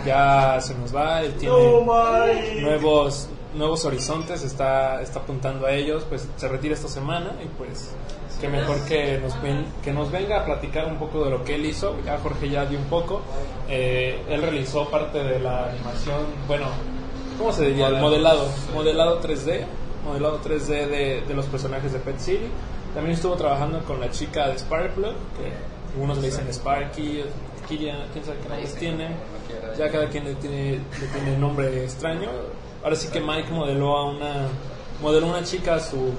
[0.07, 2.61] Ya se nos va, él tiene Mike.
[2.63, 7.91] nuevos nuevos horizontes, está, está apuntando a ellos, pues se retira esta semana y pues
[8.41, 11.57] qué mejor que nos, ven- que nos venga a platicar un poco de lo que
[11.57, 11.97] él hizo.
[12.07, 13.21] Ya Jorge ya dio un poco.
[13.69, 16.67] Eh, él realizó parte de la animación, bueno,
[17.39, 17.89] ¿cómo se diría?
[17.89, 19.65] El modelado, modelado 3D,
[20.05, 22.49] modelado 3D de, de los personajes de Pet City.
[22.95, 25.53] También estuvo trabajando con la chica de Sparkplug, que
[25.95, 27.25] algunos le dicen Sparky,
[27.69, 29.09] Kiria, quién sabe qué nombres tiene.
[29.79, 32.29] Ya cada quien le tiene, le tiene nombre extraño.
[32.83, 34.49] Ahora sí que Mike modeló a una
[35.03, 36.13] modeló una chica a su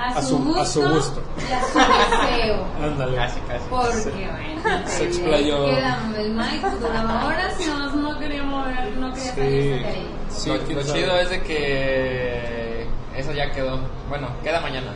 [0.00, 1.22] A A su, gusto, a su gusto.
[1.48, 2.64] y a su deseo.
[2.82, 3.16] ándale.
[3.16, 3.64] Casi, casi.
[3.68, 4.28] Porque,
[4.62, 5.66] bueno, Se explayó.
[5.66, 9.40] Quedamos, el Mike duraba horas y no, no quería mover, no quería Sí.
[9.40, 10.10] salirse de ahí.
[10.30, 12.86] Sí, lo lo chido es de que
[13.16, 13.80] eso ya quedó.
[14.08, 14.92] Bueno, queda mañana.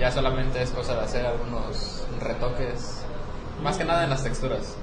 [0.00, 3.04] Ya solamente es cosa de hacer algunos retoques,
[3.62, 4.76] más que nada en las texturas.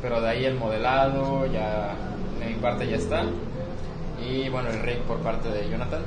[0.00, 1.94] Pero de ahí el modelado, ya
[2.38, 3.24] de mi parte ya está.
[4.24, 6.02] Y bueno, el rig por parte de Jonathan.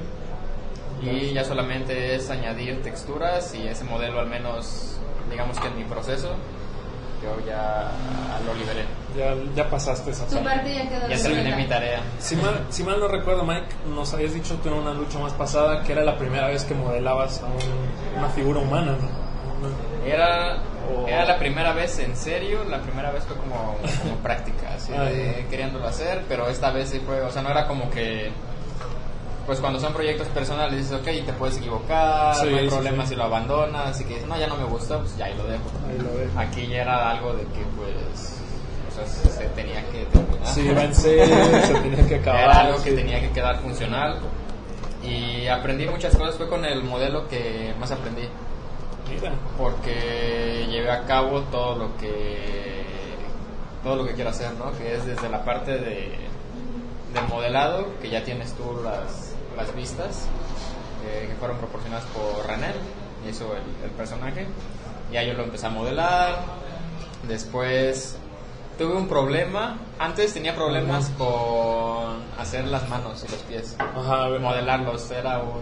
[1.01, 4.97] Y ya solamente es añadir texturas y ese modelo al menos,
[5.29, 6.29] digamos que en mi proceso,
[7.21, 7.91] yo ya
[8.45, 8.85] lo liberé.
[9.15, 10.49] Ya, ya pasaste esa Tu parte.
[10.49, 12.01] parte ya quedó Ya terminé mi tarea.
[12.19, 15.33] Si mal, si mal no recuerdo, Mike, nos habías dicho tú en una lucha más
[15.33, 19.25] pasada que era la primera vez que modelabas a un- una figura humana, ¿no?
[20.05, 20.57] Era,
[20.93, 24.91] O- era la primera vez en serio, la primera vez fue como, como práctica, así
[24.95, 28.31] Ah, de queriéndolo hacer, pero esta vez sí fue, o sea, no era como que,
[29.45, 33.03] pues cuando son proyectos personales dices, ok, te puedes equivocar, Sí, no hay sí, problema
[33.03, 33.09] sí.
[33.09, 35.45] si lo abandonas, y que dices, no, ya no me gusta, pues ya ahí lo
[35.45, 35.63] dejo.
[35.87, 36.29] Ahí lo ves.
[36.35, 38.41] Aquí ya era algo de que, pues,
[38.89, 40.47] o sea, se se tenía que terminar.
[40.47, 40.61] Sí,
[41.65, 42.41] se tenía que acabar.
[42.41, 44.19] Era algo que tenía que quedar funcional.
[45.03, 48.27] Y aprendí muchas cosas, fue con el modelo que más aprendí
[49.07, 52.83] Mira, porque llevé a cabo todo lo que
[53.83, 54.71] todo lo que quiero hacer, ¿no?
[54.79, 56.17] Que es desde la parte de
[57.13, 59.24] del modelado, que ya tienes tú las,
[59.55, 60.27] las vistas
[61.05, 62.73] eh, que fueron proporcionadas por René,
[63.29, 64.47] hizo el, el personaje.
[65.11, 66.39] Ya yo lo empecé a modelar.
[67.27, 68.17] Después
[68.77, 69.77] tuve un problema.
[69.99, 73.75] Antes tenía problemas con hacer las manos y los pies.
[73.79, 74.41] Ajá, a ver.
[74.41, 75.61] Modelarlos era un,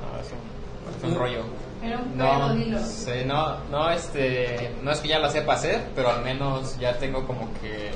[0.00, 1.42] no, es un, un rollo.
[1.82, 6.10] Era un No, sí, no, no, este, no es que ya la sepa hacer, pero
[6.10, 7.90] al menos ya tengo como que,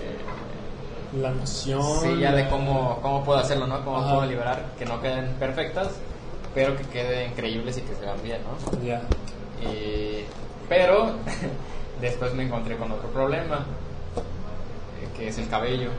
[1.20, 1.82] la noción.
[2.00, 3.84] sí, ya de cómo, cómo puedo hacerlo, ¿no?
[3.84, 4.14] Cómo Ajá.
[4.16, 5.88] puedo liberar, que no queden perfectas,
[6.54, 8.82] pero que queden creíbles y que se vean bien, ¿no?
[8.84, 9.02] Ya.
[9.62, 10.24] Y-
[10.68, 11.12] pero
[12.00, 13.58] después me encontré con otro problema,
[15.00, 15.90] eh, que es el cabello.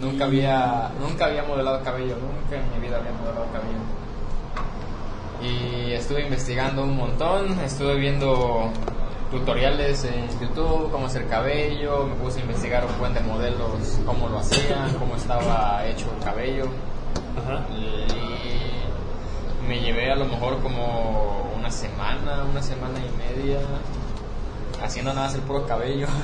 [0.00, 3.78] Nunca había, nunca había modelado cabello, nunca en mi vida había modelado cabello.
[5.42, 8.70] Y estuve investigando un montón, estuve viendo
[9.32, 14.28] tutoriales en YouTube, cómo hacer cabello, me puse a investigar un buen de modelos, cómo
[14.28, 16.64] lo hacían, cómo estaba hecho el cabello.
[17.38, 17.64] Ajá.
[17.74, 23.58] Y me llevé a lo mejor como una semana, una semana y media
[24.82, 26.06] haciendo nada más el puro cabello.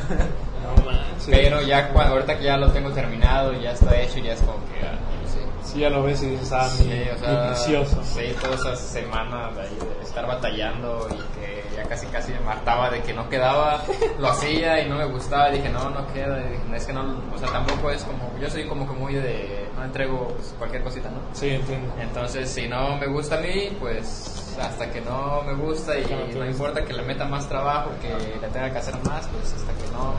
[0.58, 1.28] No manches.
[1.30, 4.54] Pero ya cuando, ahorita que ya lo tengo terminado, ya está hecho, ya es como
[4.54, 5.38] que ah, no sé.
[5.62, 8.02] Sí, ya lo ves y dices, ah, Sí, mi, o sea, mi precioso.
[8.02, 12.50] sí, toda esa semana de, ahí de estar batallando y que ya casi casi me
[12.50, 13.82] hartaba de que no quedaba,
[14.18, 17.22] lo hacía y no me gustaba, y dije, no, no queda, dije, es que no,
[17.34, 20.82] o sea, tampoco es como, yo soy como que muy de, no entrego pues, cualquier
[20.82, 21.18] cosita, ¿no?
[21.32, 21.94] Sí, entiendo.
[22.00, 26.26] Entonces, si no me gusta a mí, pues hasta que no me gusta y Claro,
[26.34, 29.72] no importa que le meta más trabajo, que le tenga que hacer más, pues hasta
[29.72, 30.14] que no,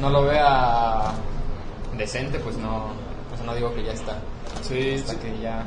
[0.00, 1.12] no lo vea
[1.96, 2.92] decente, pues no,
[3.28, 4.18] pues no digo que ya está.
[4.62, 5.64] Sí, Hasta sí, que ya...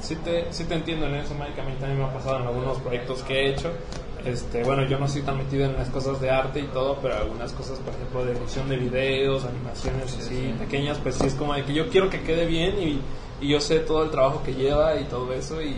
[0.00, 1.60] sí te, sí te entiendo en eso, Mike.
[1.60, 3.72] A mí también me ha pasado en algunos proyectos que he hecho.
[4.26, 7.16] Este, bueno, yo no soy tan metido en las cosas de arte y todo, pero
[7.16, 11.54] algunas cosas, por ejemplo, de edición de videos, animaciones así pequeñas, pues sí es como
[11.54, 13.00] de que yo quiero que quede bien y,
[13.40, 15.76] y yo sé todo el trabajo que lleva y todo eso y,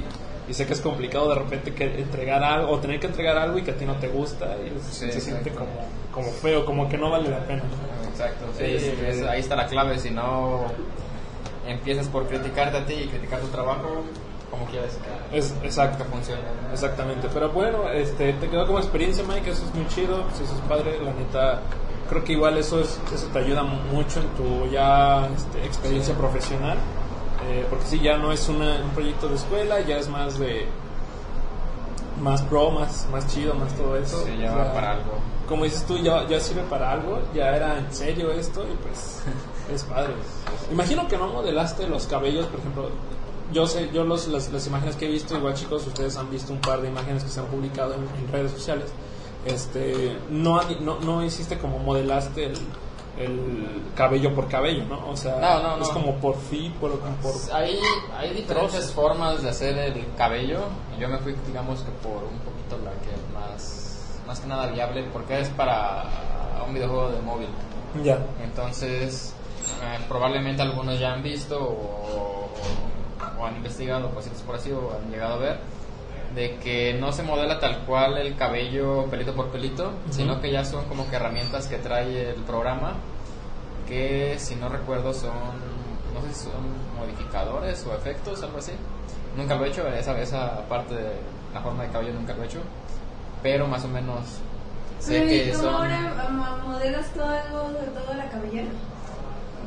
[0.48, 3.58] y sé que es complicado de repente que entregar algo o tener que entregar algo
[3.58, 5.68] y que a ti no te gusta y Sí, se siente como,
[6.12, 7.62] como feo, como que no vale la pena.
[8.11, 9.98] Exacto, sí, es- ahí está la clave.
[9.98, 10.64] Si no
[11.66, 14.02] empiezas por criticarte a ti y criticar tu trabajo,
[14.50, 14.98] ¿cómo quieres
[15.30, 15.98] que, Es, exacto.
[16.04, 16.42] que funcione?
[16.72, 20.54] Exactamente, pero bueno, este, te quedó como experiencia, Mike, eso es muy chido, pues eso
[20.54, 21.61] es padre, la neta,
[22.08, 26.78] creo que igual eso es, eso te ayuda mucho en tu ya este, experiencia profesional,
[27.48, 30.66] eh, porque sí, ya no es una- un proyecto de escuela, ya es más de,
[32.20, 34.24] más pro, más, más chido, más todo eso.
[34.24, 35.12] Sí, ya O va sea, para algo.
[35.48, 39.22] Como dices tú, ya, ya sirve para algo, ya era en serio esto y pues
[39.72, 40.12] es padre.
[40.70, 42.90] Imagino que no modelaste los cabellos, por ejemplo,
[43.52, 46.52] yo sé, yo los, las, las imágenes que he visto, igual chicos, ustedes han visto
[46.52, 48.90] un par de imágenes que se han publicado en, en redes sociales.
[49.44, 52.56] Este, no, no, no hiciste como modelaste el,
[53.18, 55.08] el cabello por cabello, ¿no?
[55.08, 55.94] O sea, No, no, es no.
[55.94, 57.78] como por fin, por, por Hay,
[58.16, 58.92] hay diferentes Trozos.
[58.92, 60.61] formas de hacer el cabello
[61.00, 65.04] yo me fui, digamos que por un poquito la que más, más que nada viable
[65.12, 66.04] porque es para
[66.66, 67.48] un videojuego de móvil.
[68.04, 68.18] ya.
[68.44, 69.32] Entonces,
[69.82, 72.48] eh, probablemente algunos ya han visto o,
[73.38, 75.59] o han investigado cositas por así o han llegado a ver
[76.35, 80.64] de que no se modela tal cual el cabello pelito por pelito, sino que ya
[80.64, 82.94] son como que herramientas que trae el programa
[83.88, 85.33] que si no recuerdo son,
[86.14, 86.62] no sé si son
[86.98, 88.72] modificadores o efectos, algo así.
[89.37, 91.12] Nunca lo he hecho, esa, esa parte de
[91.55, 92.61] la forma de cabello nunca lo he hecho,
[93.42, 94.27] pero más o menos
[94.98, 95.74] sé Pero, ¿y que cómo son...
[95.74, 96.29] ahora
[96.64, 97.24] modelas todo,
[98.05, 98.68] toda la cabellera?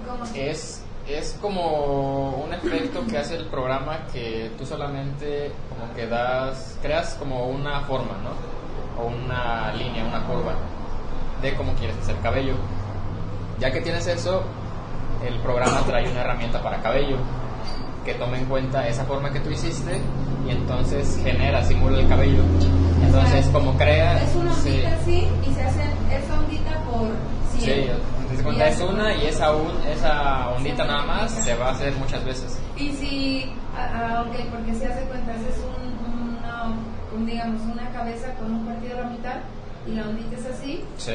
[0.08, 0.26] ¿Cómo?
[0.36, 6.78] Es, es como un efecto que hace el programa que tú solamente como que das,
[6.82, 9.02] creas como una forma, ¿no?
[9.02, 10.56] O una línea, una curva
[11.42, 12.54] de cómo quieres hacer cabello.
[13.60, 14.44] Ya que tienes eso,
[15.26, 17.18] el programa trae una herramienta para cabello
[18.06, 20.02] que toma en cuenta esa forma que tú hiciste
[20.48, 22.42] y entonces genera, simula el cabello.
[23.04, 24.24] Entonces, como crea...
[24.24, 24.70] Es una sí.
[24.70, 27.10] ondita así y se hace esa ondita por
[27.60, 27.62] 100.
[27.62, 27.90] Sí,
[28.42, 31.94] te cuenta, es una y esa, un, esa ondita nada más se va a hacer
[31.96, 32.60] muchas veces.
[32.78, 36.64] Y si, ah, ok, porque si hace cuenta, haces un, una,
[37.16, 39.36] un, digamos, una cabeza con un partido a la mitad
[39.88, 41.14] y la ondita es así, Sí,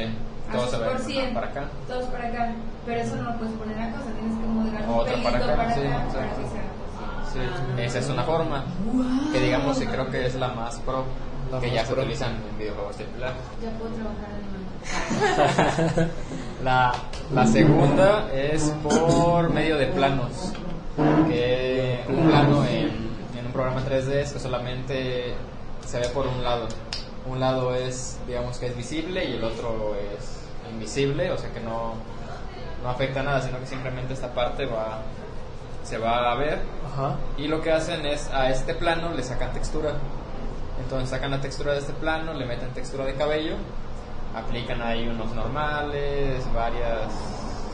[0.51, 1.63] todo haces se por ve 100, para acá.
[1.87, 2.53] todos para acá,
[2.85, 5.53] pero eso no lo puedes poner a cosa, tienes que modelar un pelito para para
[5.53, 6.41] acá, acá, sí, para exacto.
[6.41, 6.63] que sea
[7.33, 7.39] Sí,
[7.81, 8.63] esa es una forma
[9.33, 11.03] que digamos que creo que es la más pro
[11.51, 13.33] La que ya se utilizan en videojuegos AAA.
[13.61, 16.13] Ya puedo trabajar animando.
[16.63, 16.93] La,
[17.33, 20.53] la segunda es por medio de planos.
[21.27, 22.87] Que un plano en,
[23.37, 25.35] en un programa 3D es que solamente
[25.85, 26.67] se ve por un lado.
[27.27, 30.39] Un lado es, digamos que es visible y el otro es
[30.71, 31.93] invisible, o sea que no,
[32.83, 35.01] no afecta nada, sino que simplemente esta parte va,
[35.83, 36.59] se va a ver.
[36.91, 37.17] Ajá.
[37.37, 39.95] Y lo que hacen es a este plano le sacan textura.
[40.81, 43.55] Entonces sacan la textura de este plano, le meten textura de cabello,
[44.35, 47.11] aplican ahí unos normales, varias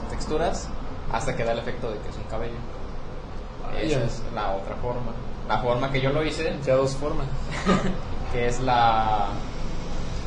[0.09, 0.67] texturas,
[1.11, 2.55] hasta que da el efecto de que es un cabello.
[3.77, 5.11] Esa es la otra forma.
[5.47, 7.27] La forma que yo lo hice, Ya dos formas.
[8.31, 9.27] que es la,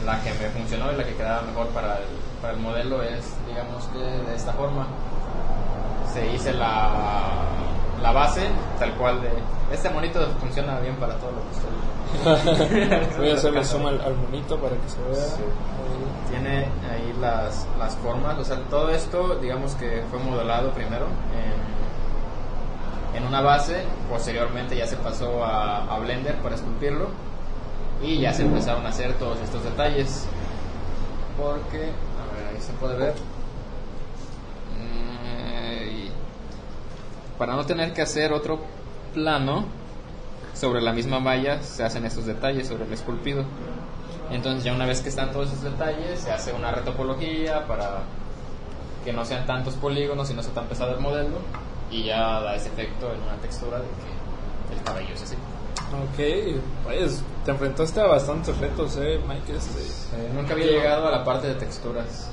[0.04, 2.04] la que me funcionó y la que quedaba mejor para el,
[2.40, 4.86] para el modelo, es, digamos que de esta forma.
[6.12, 7.28] Se hice la,
[8.00, 9.30] la base, tal cual de...
[9.72, 11.70] Este monito funciona bien para todo lo que estoy...
[13.18, 15.14] Voy a hacerle zoom al, al monito para que se vea.
[15.14, 15.42] Sí.
[16.30, 16.58] Tiene
[16.90, 21.06] ahí las, las formas, o sea, todo esto, digamos que fue modelado primero
[23.14, 27.08] en, en una base, posteriormente ya se pasó a, a Blender para esculpirlo
[28.02, 30.26] y ya se empezaron a hacer todos estos detalles.
[31.38, 33.14] Porque, a ver, ahí se puede ver.
[34.80, 36.10] Eh,
[37.38, 38.60] para no tener que hacer otro
[39.14, 39.64] plano
[40.58, 43.44] sobre la misma malla, se hacen estos detalles sobre el esculpido.
[44.30, 48.00] Entonces ya una vez que están todos esos detalles, se hace una retopología para
[49.04, 51.38] que no sean tantos polígonos y no sea tan pesado el modelo
[51.90, 55.36] y ya da ese efecto en una textura de que el cabello es así.
[55.92, 59.56] Ok, pues te enfrentaste a bastantes retos, eh, Mike.
[59.56, 59.80] Este,
[60.16, 62.28] Eh, nunca había llegado a la parte de texturas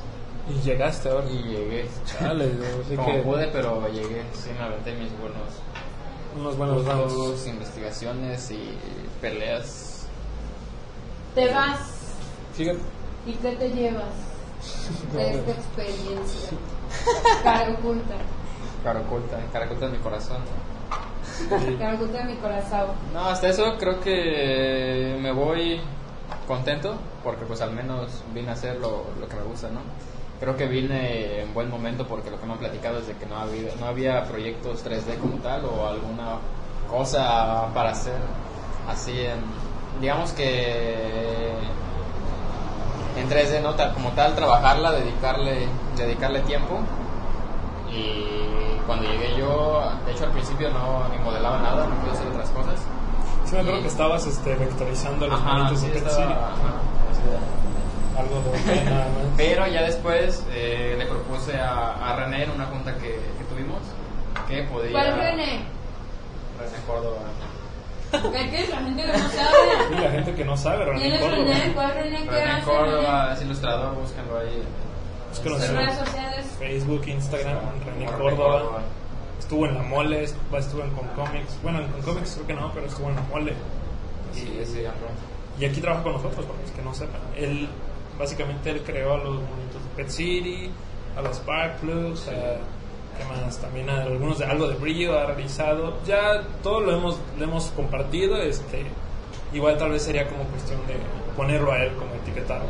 [0.49, 1.29] y llegaste ahora.
[1.29, 1.87] y llegué.
[2.05, 2.45] Chale,
[2.85, 4.23] así Como que pude, pero llegué.
[4.33, 5.37] Sí, me aventé mis buenos
[6.35, 8.77] unos buenos cursos, investigaciones y
[9.21, 10.07] peleas.
[11.35, 11.93] Te vas
[12.53, 12.79] Fíjate,
[13.25, 14.13] y ¿qué te llevas
[15.13, 16.49] de esta experiencia?
[17.43, 18.15] Cara oculta,
[18.83, 20.37] Cara oculta, cara oculta en mi corazón.
[21.79, 22.87] cara oculta de mi corazón.
[23.13, 25.81] No, hasta eso creo que me voy
[26.47, 29.79] contento porque pues al menos vine a hacer lo, lo que me gusta, ¿no?
[30.39, 33.25] Creo que vine en buen momento porque lo que me han platicado es de que
[33.25, 36.37] no había, no había proyectos 3D como tal o alguna
[36.89, 38.17] cosa para hacer
[38.89, 39.39] así en,
[40.01, 41.49] digamos que
[43.17, 43.75] en 3D, ¿no?
[43.93, 46.79] Como tal, trabajarla, dedicarle, dedicarle tiempo.
[47.91, 52.27] Y cuando llegué yo, de hecho al principio no ni modelaba nada, no pude hacer
[52.27, 52.79] otras cosas.
[53.45, 56.73] Sí, me acuerdo que estabas este, vectorizando los Ajá, sí, estaba- ajá,
[58.17, 59.25] Algo de nada más.
[59.37, 63.79] Pero ya después eh, le propuse a, a René en una junta que, que tuvimos
[64.47, 64.91] que podía...
[64.91, 65.65] ¿Cuál René?
[66.59, 67.19] René Córdoba.
[68.11, 68.19] ¿Qué
[68.51, 70.01] que la gente que no Y sabe?
[70.03, 71.53] la gente que no sabe, ¿Quién René Córdoba.
[71.53, 71.73] René?
[71.73, 72.23] ¿Cuál René?
[72.23, 74.63] ¿Qué René hace Córdoba es ilustrador, búsquenlo ahí.
[75.29, 75.67] Búsquenlo René?
[75.69, 76.45] en Redes sociales.
[76.59, 78.59] Facebook, Instagram, René René Córdoba.
[78.59, 78.81] Córdoba.
[79.39, 81.59] Estuvo en la mole, estuvo en Concomics.
[81.63, 83.53] Bueno, en Concomics creo que no, pero estuvo en la mole.
[84.31, 84.95] Sí, sí, ajá.
[85.59, 87.21] Y aquí trabaja con nosotros, para los que no sepan.
[87.35, 87.67] Él,
[88.17, 90.71] básicamente, él creó a los monitos de Pet City,
[91.15, 92.57] a los Plugs, a,
[93.17, 93.57] ¿qué más?
[93.59, 95.97] También a algunos de algo de brillo ha realizado.
[96.05, 98.37] Ya todo lo hemos, lo hemos compartido.
[98.37, 98.85] Este,
[99.53, 100.95] igual tal vez sería como cuestión de
[101.35, 102.65] ponerlo a él como etiquetado.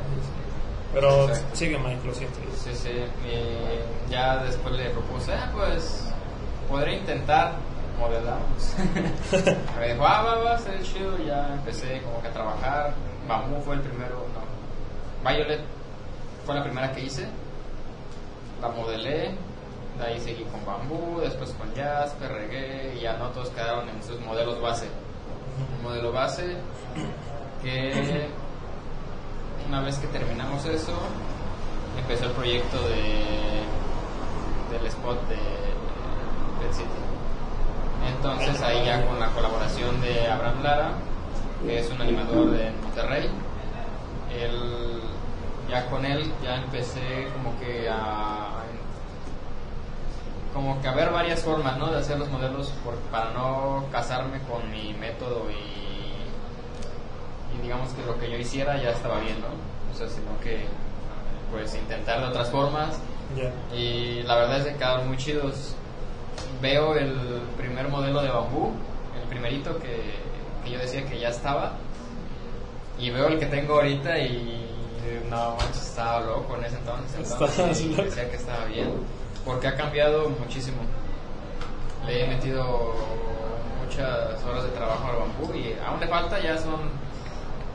[0.94, 1.56] Pero Exacto.
[1.56, 2.40] sigue Mike, lo siento.
[2.56, 2.90] Sí, sí.
[3.28, 6.08] Y ya después le propuse, ah, pues
[6.70, 7.54] podría intentar
[8.00, 8.40] modelar.
[9.80, 11.18] Me dijo, ah, va, va, ser chido.
[11.26, 12.94] Ya empecé como que a trabajar.
[13.28, 14.44] Bambú fue el primero, no.
[15.24, 15.62] Violet
[16.46, 17.28] fue la primera que hice.
[18.62, 19.36] La modelé.
[19.98, 24.02] De ahí seguí con bambú, después con Jasper, reggae, y ya no todos quedaron en
[24.02, 24.88] sus modelos base.
[25.78, 26.58] Un modelo base
[27.62, 28.28] que
[29.68, 30.94] una vez que terminamos eso,
[32.00, 33.64] empezó el proyecto de
[34.72, 36.90] del spot de Pet City.
[38.16, 40.92] Entonces ahí ya con la colaboración de Abraham Lara,
[41.64, 43.30] que es un animador de Monterrey,
[44.36, 45.02] él,
[45.74, 48.60] ya con él ya empecé como que a
[50.54, 51.88] como que a ver varias formas ¿no?
[51.92, 55.56] de hacer los modelos por- para no casarme con mi método y,
[57.58, 59.48] y digamos que lo que yo hiciera ya estaba bien, ¿no?
[59.92, 60.66] O sea, sino que
[61.52, 63.00] pues intentar de otras formas
[63.76, 65.74] y la verdad es que quedaron muy chidos.
[66.62, 68.72] Veo el primer modelo de bambú,
[69.22, 70.20] el primerito que,
[70.64, 71.74] que yo decía que ya estaba,
[73.00, 74.63] y veo el que tengo ahorita y
[75.30, 77.32] no manches, estaba loco en ese entonces.
[77.32, 78.04] entonces, y loco.
[78.04, 78.92] decía que estaba bien,
[79.46, 80.78] porque ha cambiado muchísimo.
[82.06, 82.94] Le he metido
[83.84, 86.82] muchas horas de trabajo al bambú y aún le falta, ya son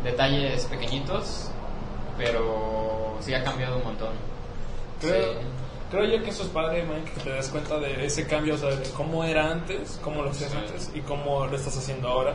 [0.05, 1.51] detalles pequeñitos,
[2.17, 4.11] pero sí ha cambiado un montón.
[5.01, 5.39] Creo, Sí.
[5.91, 8.59] creo yo que eso es padre, Mike, que te das cuenta de ese cambio, o
[8.59, 10.57] sea, de cómo era antes, cómo lo hacías Sí.
[10.59, 12.35] antes y cómo lo estás haciendo ahora.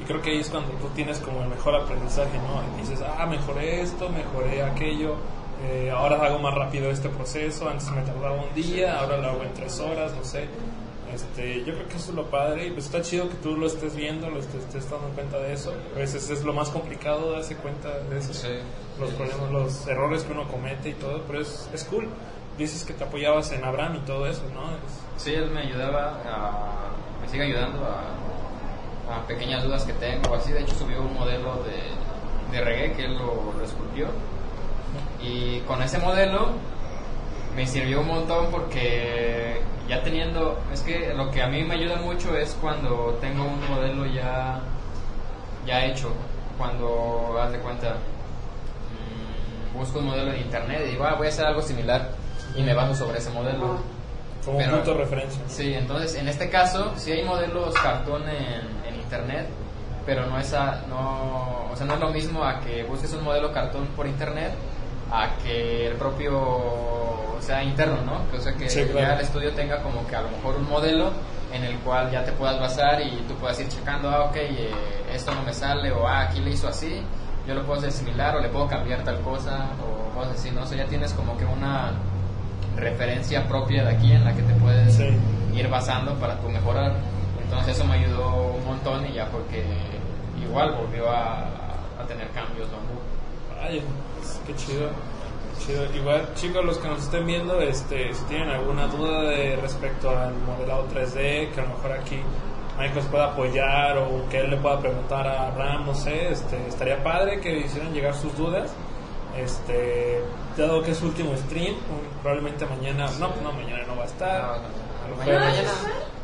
[0.00, 2.62] Y creo que ahí es cuando tú tienes como el mejor aprendizaje, ¿no?
[2.76, 5.16] Y dices, ah, mejoré esto, mejoré aquello,
[5.64, 9.42] eh, ahora hago más rápido este proceso, antes me tardaba un día, ahora lo hago
[9.42, 10.46] en tres horas, no sé.
[11.12, 13.66] Este, yo creo que eso es lo padre y pues está chido que tú lo
[13.66, 15.72] estés viendo, lo estés, estés dando cuenta de eso.
[15.94, 18.48] A veces es lo más complicado darse cuenta de eso Sí.
[19.00, 22.08] los problemas, los errores que uno comete y todo, pero es, es cool.
[22.58, 24.70] Dices que te apoyabas en Abraham y todo eso, ¿no?
[24.76, 26.90] Es- Sí, él me ayudaba, a-
[27.22, 28.02] me sigue ayudando a,
[29.10, 30.52] a pequeñas dudas que tengo, así.
[30.52, 34.08] De hecho, subió un modelo de, de reggae que él lo, lo esculpió.
[35.22, 36.50] Y con ese modelo
[37.54, 41.96] me sirvió un montón porque ya teniendo, es que lo que a mí me ayuda
[41.96, 44.60] mucho es cuando tengo un modelo ya,
[45.66, 46.12] ya hecho,
[46.56, 47.96] cuando haz de cuenta,
[49.74, 52.10] mm, busco un modelo en internet y digo, ah, voy a hacer algo similar
[52.54, 53.78] y me baso sobre ese modelo.
[54.44, 55.42] como Pero- un punto de referencia.
[55.48, 58.62] Sí, entonces en este caso sí hay modelos cartón en
[59.08, 59.46] internet,
[60.04, 63.24] pero no es, a- no, o sea, no es lo mismo a que busques un
[63.24, 64.52] modelo cartón por internet
[65.10, 68.20] a que el propio sea interno, ¿no?
[68.36, 68.98] O sea, que Sí, claro.
[69.08, 71.10] ya el estudio tenga como que a lo mejor un modelo
[71.52, 74.70] en el cual ya te puedas basar y tú puedas ir checando, ah, ok, eh,
[75.14, 77.00] esto no me sale, o ah, aquí le hizo así,
[77.46, 80.62] yo lo puedo hacer similar, o le puedo cambiar tal cosa, o cosas así, ¿no?
[80.62, 81.92] O sea, ya tienes como que una
[82.76, 85.08] referencia propia de aquí en la que te puedes Sí.
[85.54, 86.92] ir basando para tu mejorar.
[87.48, 89.64] Entonces eso me ayudó un montón y ya fue que
[90.42, 91.44] igual volvió a,
[91.98, 93.00] a tener cambios Bambú.
[93.60, 93.82] Ay,
[94.18, 94.90] pues, qué chido.
[95.58, 95.84] chido.
[95.94, 100.34] Igual, chicos, los que nos estén viendo, este, si tienen alguna duda de respecto al
[100.34, 102.20] modelado 3D, que a lo mejor aquí
[102.94, 107.02] los pueda apoyar o que él le pueda preguntar a Abraham, no sé, este, estaría
[107.02, 108.70] padre que hicieran llegar sus dudas.
[109.36, 110.20] Este,
[110.56, 111.74] dado que es su último stream,
[112.22, 114.42] probablemente mañana, no, no, mañana no va a estar.
[114.42, 114.58] No, no,
[115.04, 115.70] A lo mañana, mejor- mañana.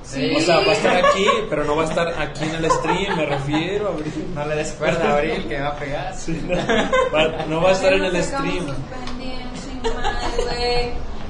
[0.05, 0.35] Sí.
[0.37, 3.17] O sea, va a estar aquí, pero no va a estar aquí en el stream,
[3.17, 4.27] me refiero, Abril.
[4.35, 6.15] No le des cuerda a Abril que va a pegar.
[6.15, 6.57] Sí, no,
[7.13, 8.67] va- no va a estar en el stream.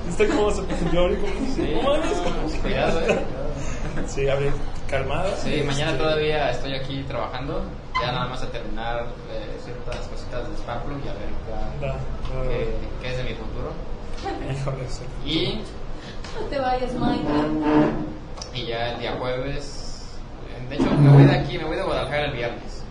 [0.06, 1.18] ¿Viste cómo se prendió Abril?
[1.54, 3.18] Sí, No cuidado, eh.
[4.06, 4.52] Sí, Abril,
[4.88, 5.34] calmada.
[5.36, 7.64] Sí, mañana Este, todavía estoy aquí trabajando.
[8.00, 11.92] Ya nada más a terminar eh, ciertas cositas de Sparkplug y a ver qué- Da,
[11.92, 11.98] da,
[12.48, 13.72] qué, qué es de mi futuro.
[14.52, 14.84] Híjole.
[15.24, 15.62] Y,
[16.40, 17.22] No te vayas, Mike.
[18.54, 19.80] Y ya el día jueves.
[20.68, 22.82] De hecho, me voy de aquí, me voy de Guadalajara el viernes.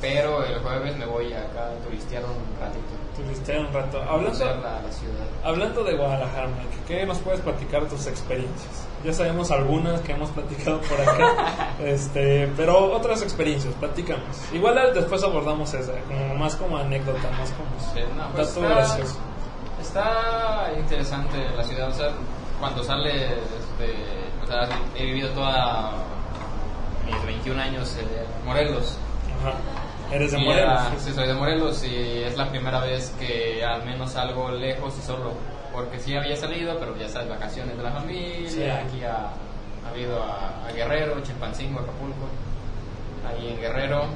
[0.00, 2.86] Pero el jueves me voy acá a turistear un ratito.
[3.16, 4.00] Tuviste un rato.
[4.02, 5.26] Hablando, la, la ciudad.
[5.44, 8.86] hablando de Guadalajara, Mike, ¿qué nos puedes platicar tus experiencias?
[9.04, 14.24] Ya sabemos algunas que hemos platicado por acá, este, pero otras experiencias, platícanos.
[14.54, 18.60] Igual al- después abordamos esa, como más como anécdota, más como Sí, no, pues dato
[18.66, 19.16] está- gracioso.
[19.82, 22.08] Está interesante la ciudad, o sea,
[22.58, 23.14] cuando sales
[23.78, 24.19] de, o
[24.50, 25.92] sea, he vivido toda
[27.06, 28.98] mis 21 años en Morelos.
[29.40, 29.54] Ajá.
[30.14, 30.80] Eres de Y Morelos.
[30.98, 35.02] sí, soy de Morelos y es la primera vez que al menos salgo lejos y
[35.02, 35.32] solo,
[35.72, 38.62] porque sí había salido, pero ya sabes, vacaciones de la familia, Sí.
[38.64, 39.30] aquí ha,
[39.86, 42.26] ha habido a, a Guerrero, Chilpancingo, Acapulco,
[43.28, 44.06] ahí en Guerrero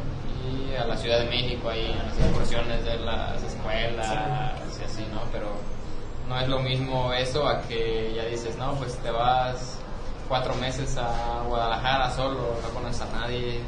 [0.51, 5.07] y a la Ciudad de México, ahí en las excursiones de las escuelas y así,
[5.13, 5.21] ¿no?
[5.33, 5.47] Pero
[6.29, 9.79] no es lo mismo eso a que ya dices, no, pues te vas
[10.29, 13.61] cuatro meses a Guadalajara solo, no conoces a nadie,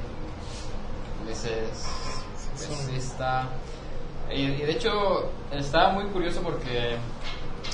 [1.26, 1.86] dices,
[2.52, 3.48] pues está...
[4.30, 6.96] Y, y de hecho estaba muy curioso porque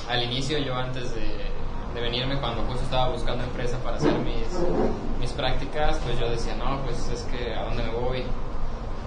[0.09, 1.53] al inicio yo antes de,
[1.95, 4.47] de venirme, cuando justo estaba buscando empresa para hacer mis,
[5.21, 8.25] mis prácticas, pues yo decía, no, pues es que a dónde me voy.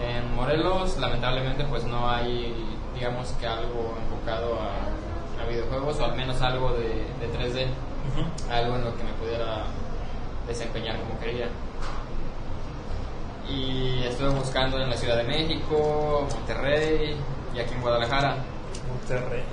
[0.01, 2.53] En Morelos lamentablemente pues no hay,
[2.93, 7.67] digamos que algo enfocado a, a videojuegos o al menos algo de, de 3D,
[8.51, 9.63] Algo en lo que me pudiera
[10.47, 11.47] desempeñar como quería.
[13.49, 17.15] Y estuve buscando en la Ciudad de México, Monterrey
[17.53, 18.37] y aquí en Guadalajara.
[18.89, 19.43] Monterrey.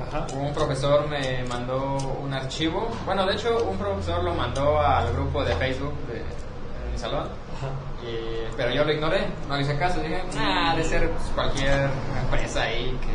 [0.00, 0.26] Ajá.
[0.34, 2.88] Un profesor me mandó un archivo.
[3.04, 7.28] Bueno, de hecho, un profesor lo mandó al grupo de Facebook de, de mi salón.
[7.56, 7.68] Ajá.
[8.06, 10.00] Y- pero yo lo ignoré, no le hice caso.
[10.00, 11.90] Dije, nah, de ser pues, cualquier
[12.22, 13.12] empresa ahí que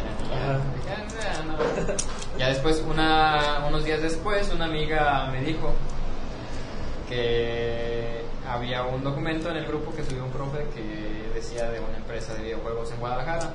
[2.38, 2.48] ya.
[2.48, 5.72] Después, una, unos días después, una amiga me dijo
[7.08, 11.96] que había un documento en el grupo que subió un profe que decía de una
[11.96, 13.50] empresa de videojuegos en Guadalajara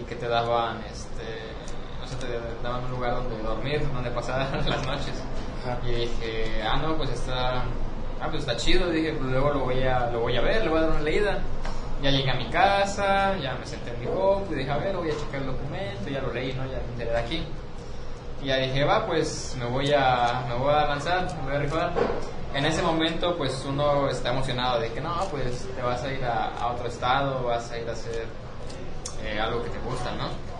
[0.00, 1.56] y que te daban este
[2.00, 5.14] no sé, te daban un lugar donde dormir, donde pasar las noches.
[5.84, 7.64] Y dije, ah no, pues está
[8.20, 10.70] ah pues está chido, dije, pues luego lo voy a lo voy a ver, le
[10.70, 11.38] voy a dar una leída.
[12.02, 14.96] Ya llegué a mi casa, ya me senté en mi compu y dije, a ver,
[14.96, 16.64] voy a checar el documento, ya lo leí, ¿no?
[16.64, 17.46] Ya me enteré de aquí.
[18.42, 21.58] Y ya dije, va, pues me voy a, me voy a lanzar, me voy a
[21.58, 21.92] rifar.
[22.54, 26.24] En ese momento, pues uno está emocionado de que no, pues te vas a ir
[26.24, 28.26] a, a otro estado, vas a ir a hacer
[29.24, 30.55] eh, algo que te gusta, ¿no?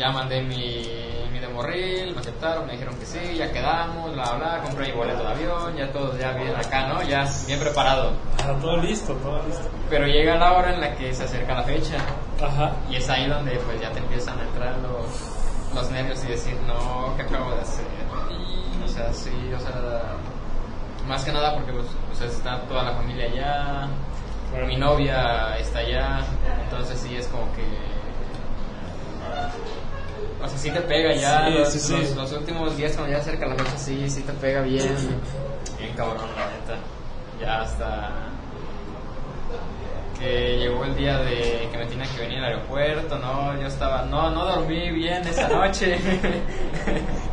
[0.00, 0.82] Ya mandé mi,
[1.30, 5.22] mi demorril, me aceptaron, me dijeron que sí, ya quedamos, bla, bla, compré mi boleto
[5.22, 7.02] de avión, ya todo ya bien acá, ¿no?
[7.02, 8.14] Ya bien preparado.
[8.38, 9.68] Ajá, todo listo, todo listo.
[9.90, 11.96] Pero llega la hora en la que se acerca la fecha.
[12.42, 12.72] Ajá.
[12.88, 16.56] Y es ahí donde pues ya te empiezan a entrar los, los nervios y decir,
[16.66, 17.84] no, ¿qué acabo de hacer?
[18.82, 20.14] O sea, sí, o sea,
[21.06, 23.88] más que nada porque pues, o sea, está toda la familia allá,
[24.50, 24.66] Claro.
[24.66, 26.20] mi novia está allá,
[26.64, 27.62] entonces sí es como que...
[30.42, 31.92] O sea, sí te pega ya, Sí, los, sí, sí.
[31.92, 34.96] los- los últimos días cuando ya acerca la fecha, sí, sí te pega bien,
[35.78, 36.78] bien cabrón, la neta.
[37.40, 38.10] Ya hasta
[40.18, 44.02] que llegó el día de que me tenía que venir al aeropuerto, no, yo estaba,
[44.02, 45.98] no, no dormí bien esa noche.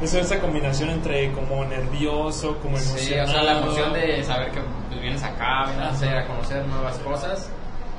[0.01, 2.99] Es esa combinación entre como nervioso, como emocionado.
[3.03, 6.28] sí, o sea, la emoción de saber que pues, vienes acá, vienes a, hacer, a
[6.28, 7.49] conocer nuevas cosas,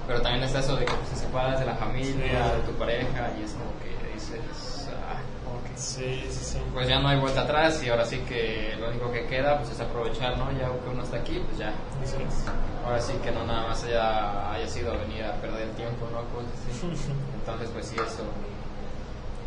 [0.07, 2.57] pero también está eso de que pues, te separas de la familia, Sí.
[2.61, 6.59] de tu pareja, y es como que dices, ah, como que Sí, sí, sí.
[6.75, 9.71] pues ya no hay vuelta atrás y ahora sí que lo único que queda pues
[9.71, 10.51] es aprovechar, ¿no?
[10.53, 11.73] Ya que uno está aquí, pues ya.
[12.85, 16.25] Ahora sí que no nada más haya, haya sido venir a perder el tiempo, ¿no?
[16.35, 17.13] Cosas así.
[17.39, 18.25] Entonces, pues sí, eso,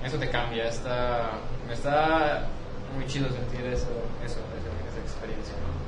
[0.06, 0.70] eso te cambia.
[0.70, 1.32] Está,
[1.70, 2.48] está
[2.96, 3.92] muy chido sentir eso,
[4.24, 5.81] eso, esa, esa experiencia, ¿no?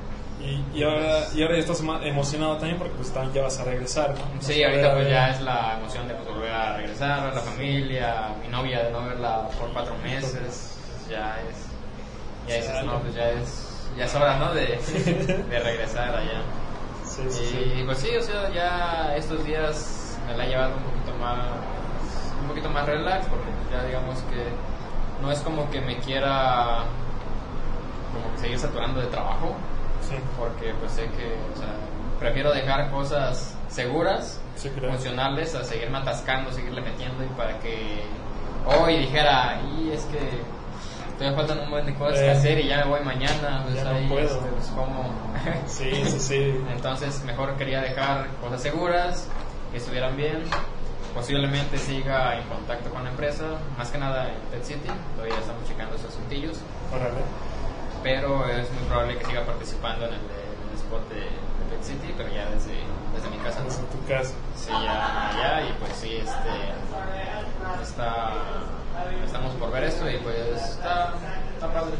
[0.44, 4.10] Y, y, ahora, y ahora ya estás emocionado también porque pues ya vas a regresar,
[4.10, 4.42] ¿no?
[4.42, 7.24] Sí, Vas a ahorita a pues ya es la emoción de pues, volver a regresar,
[7.24, 10.76] ver la familia, mi novia de no verla por cuatro meses,
[11.08, 11.66] ya es,
[12.46, 14.52] ya dices, no, pues ya es, ya es hora, ¿no?
[14.52, 14.66] De,
[15.50, 16.42] de regresar allá.
[17.06, 17.72] Sí, sí, sí.
[17.80, 21.38] Y pues sí, o sea, ya estos días me la he llevado un poquito más,
[22.42, 24.44] un poquito más relax, porque ya digamos que
[25.22, 26.84] no es como que me quiera
[28.12, 29.56] como que seguir saturando de trabajo,
[30.08, 31.68] Sí, porque pues sé que, o sea,
[32.18, 38.02] prefiero dejar cosas seguras, sí, funcionales, a seguirme atascando, seguirle metiendo y para que
[38.66, 40.18] hoy dijera, y es que
[41.18, 42.30] todavía faltan un buen de cosas que Eh.
[42.32, 44.26] hacer y ya me voy mañana, pues Ya no puedo.
[44.26, 45.10] este, pues, ¿cómo?
[45.66, 46.64] Sí, sí, sí.
[46.72, 49.28] Entonces mejor quería dejar cosas seguras,
[49.72, 50.44] que estuvieran bien.
[51.14, 53.44] Posiblemente siga en contacto con la empresa,
[53.78, 56.58] más que nada en Pet City, todavía estamos checando esos asuntillos,
[56.92, 57.20] Órale.
[58.04, 61.82] Pero es muy probable que siga participando en el, en el spot de, de Pet
[61.82, 62.76] City, pero ya desde,
[63.16, 63.60] desde mi casa.
[63.60, 63.64] ¿no?
[63.64, 64.34] Desde tu casa.
[64.54, 68.32] Sí, ya, ya, y pues sí, este, está,
[69.24, 71.14] estamos por ver esto y pues está,
[71.54, 71.94] está padre.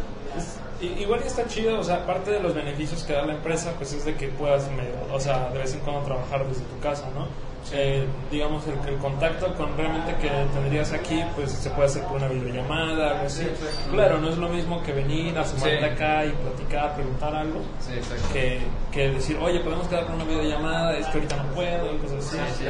[0.99, 4.05] Igual está chido, o sea, parte de los beneficios que da la empresa, pues es
[4.05, 7.27] de que puedas, medio- o sea, de vez en cuando trabajar desde tu casa, ¿no?
[7.73, 12.19] Eh, digamos, el, el contacto con realmente que tendrías aquí, pues se puede hacer por
[12.19, 13.47] una videollamada, algo así.
[13.91, 15.85] Claro, no es lo mismo que venir, asomarte Sí.
[15.85, 17.93] acá y platicar, preguntar algo, Sí,
[18.35, 18.61] que,
[18.93, 22.19] que decir, oye, podemos quedar con una videollamada, es que ahorita no puedo, y cosas
[22.27, 22.37] así.
[22.37, 22.65] Sí, sí,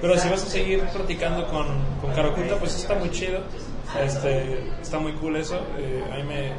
[0.00, 1.66] pero, si vas a seguir platicando con,
[2.00, 3.38] con pues está muy chido.
[4.00, 5.58] Este, está muy cool eso.
[5.78, 6.52] Eh, a mí me,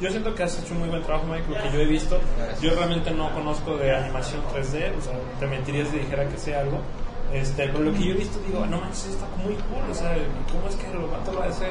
[0.00, 2.18] yo siento que has hecho un muy buen trabajo, Mike, lo que yo he visto.
[2.60, 6.54] Yo realmente no conozco de animación 3D, o sea, te mentiría si dijera que sé
[6.56, 6.78] algo.
[7.32, 10.14] Este, pero lo que yo he visto, digo, no manches, está muy cool, o sea,
[10.52, 11.70] ¿cómo es que vato lo va a hacer?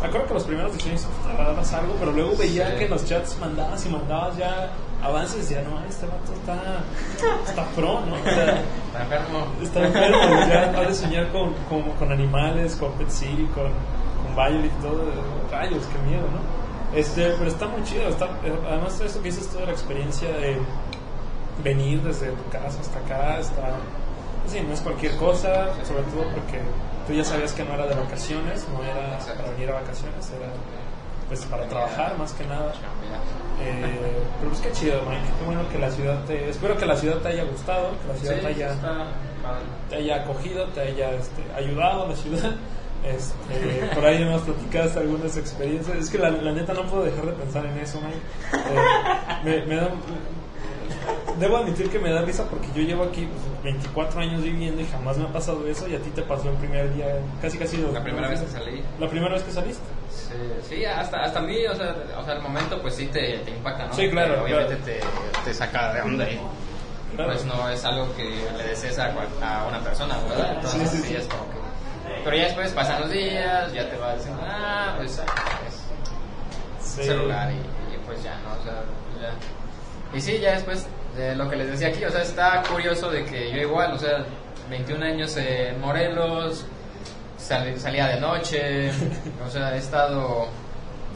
[0.00, 2.76] Me acuerdo que los primeros diseños tardabas algo, pero luego veía Sí.
[2.78, 4.70] que en los chats mandabas y mandabas ya
[5.02, 6.82] avances y decía, no, este vato está,
[7.46, 8.14] está pro, ¿no?
[8.14, 9.46] O sea, Está enfermo.
[9.62, 10.18] Está enfermo,
[10.48, 13.70] ya ha de soñar con, con, con animales, con Pet City, con,
[14.34, 15.04] con Violet y todo.
[15.50, 16.98] Rayos, qué miedo, ¿no?
[16.98, 18.08] Este, pero está muy chido.
[18.08, 18.28] Está,
[18.68, 20.58] además, esto que dices toda la experiencia de
[21.62, 23.76] venir desde tu casa hasta acá, está.
[24.46, 26.60] Sí, no es cualquier cosa, sobre todo porque
[27.06, 30.48] tú ya sabías que no era de vacaciones, no era para venir a vacaciones, era
[31.28, 32.72] pues para trabajar más que nada.
[33.60, 33.98] Eh,
[34.38, 35.22] pero pues qué chido, Mike.
[35.38, 36.50] Qué bueno que la ciudad te.
[36.50, 39.06] Espero que la ciudad te haya gustado, que la ciudad Sí, te haya está
[39.88, 42.54] te haya acogido, te haya este, ayudado a la ciudad.
[43.04, 45.96] Este, por ahí nos platicaste algunas experiencias.
[45.96, 47.98] Es que la, la neta no puedo dejar de pensar en eso.
[47.98, 49.90] Eh, me, me da,
[51.38, 53.26] debo admitir que me da risa porque yo llevo aquí
[53.62, 56.48] pues, 24 años viviendo y jamás me ha pasado eso y a ti te pasó
[56.50, 57.06] el primer día,
[57.40, 58.82] casi casi los La primera vez que salí.
[59.00, 59.82] La primera vez que saliste.
[60.10, 60.34] Sí,
[60.68, 63.50] sí, hasta, hasta a mí, o sea, o sea, el momento pues sí te, te
[63.50, 63.94] impacta, ¿no?
[63.94, 65.10] Sí, claro, Te- obviamente claro.
[65.42, 66.38] Te, te saca de onda y
[67.16, 67.32] Claro.
[67.32, 68.24] pues no es algo que
[68.56, 70.54] le desees a, a una persona, ¿verdad?
[70.56, 71.14] Entonces sí, sí, sí.
[71.16, 71.61] es como que...
[72.24, 75.82] Pero ya después pasan los días, ya te vas diciendo, ah, pues es
[76.94, 77.02] Sí.
[77.04, 77.54] celular y,
[77.94, 78.52] y, pues ya, ¿no?
[78.60, 80.16] O sea, pues ya.
[80.16, 83.24] Y sí, ya después de lo que les decía aquí, o sea, está curioso de
[83.24, 84.24] que yo igual, o sea,
[84.68, 86.64] 21 años en Morelos,
[87.38, 88.90] sal- salía de noche,
[89.46, 90.46] o sea, he estado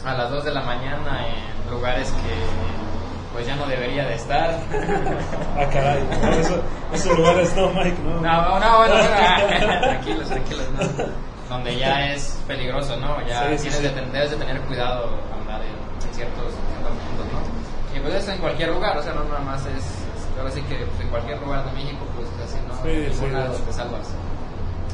[0.04, 2.95] a las 2 de la mañana en lugares que
[3.36, 4.58] pues ya no debería de estar.
[5.58, 6.02] Ah, caray.
[6.22, 6.62] no, eso-
[6.92, 8.20] esos lugares no, Mike, no.
[8.20, 11.04] No, no, bueno, bueno, tranquilos, tranquilos, no.
[11.48, 13.20] Donde ya es peligroso, ¿no?
[13.26, 13.82] Ya Sí, sí, tienes sí.
[13.84, 15.68] De, ten- debes de tener cuidado andar en,
[16.08, 17.96] en ciertos, ciertos puntos, ¿no?
[17.96, 20.60] Y pues eso en cualquier lugar, o sea, no nada más es, es- ahora sí
[20.62, 22.90] que pues, en cualquier lugar de México, pues así, ¿no?
[22.90, 24.08] En ningún lado te salvas.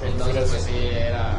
[0.05, 1.31] Entonces, pues sí, era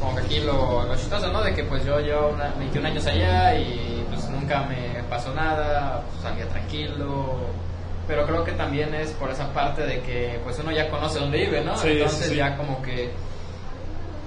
[0.00, 1.42] como que aquí lo, lo chistoso, ¿no?
[1.42, 6.02] De que pues yo llevo una- 21 años allá y pues nunca me pasó nada,
[6.10, 7.36] pues, salía tranquilo.
[8.06, 11.38] Pero creo que también es por esa parte de que pues uno ya conoce dónde
[11.38, 11.76] vive, ¿no?
[11.76, 12.36] Sí, Entonces sí, sí.
[12.36, 13.12] ya como que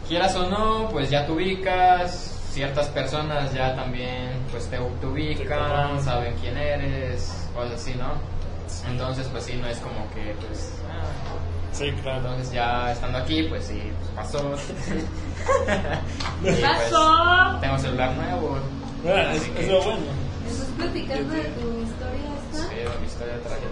[0.07, 5.99] quieras o no, pues ya te ubicas, ciertas personas ya también pues te, te ubican,
[6.03, 8.11] saben quién eres, cosas así, ¿no?
[8.87, 10.73] Entonces pues sí, no es como que pues...
[10.87, 11.03] ah,
[11.71, 12.17] Sí, claro.
[12.19, 14.53] entonces ya estando aquí, pues sí, pues pasó.
[16.41, 17.57] Y, pues, pasó?
[17.61, 18.57] tengo celular nuevo.
[19.03, 20.30] Bueno, es, así es que- lo bueno.
[20.71, 22.69] ¿Estás platicando de tu historia esta?
[22.69, 23.67] Sí, mi historia trágica.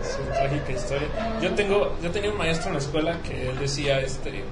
[0.00, 1.08] Es una trágica historia.
[1.42, 4.44] Yo tengo, yo tenía un maestro en la escuela que él decía este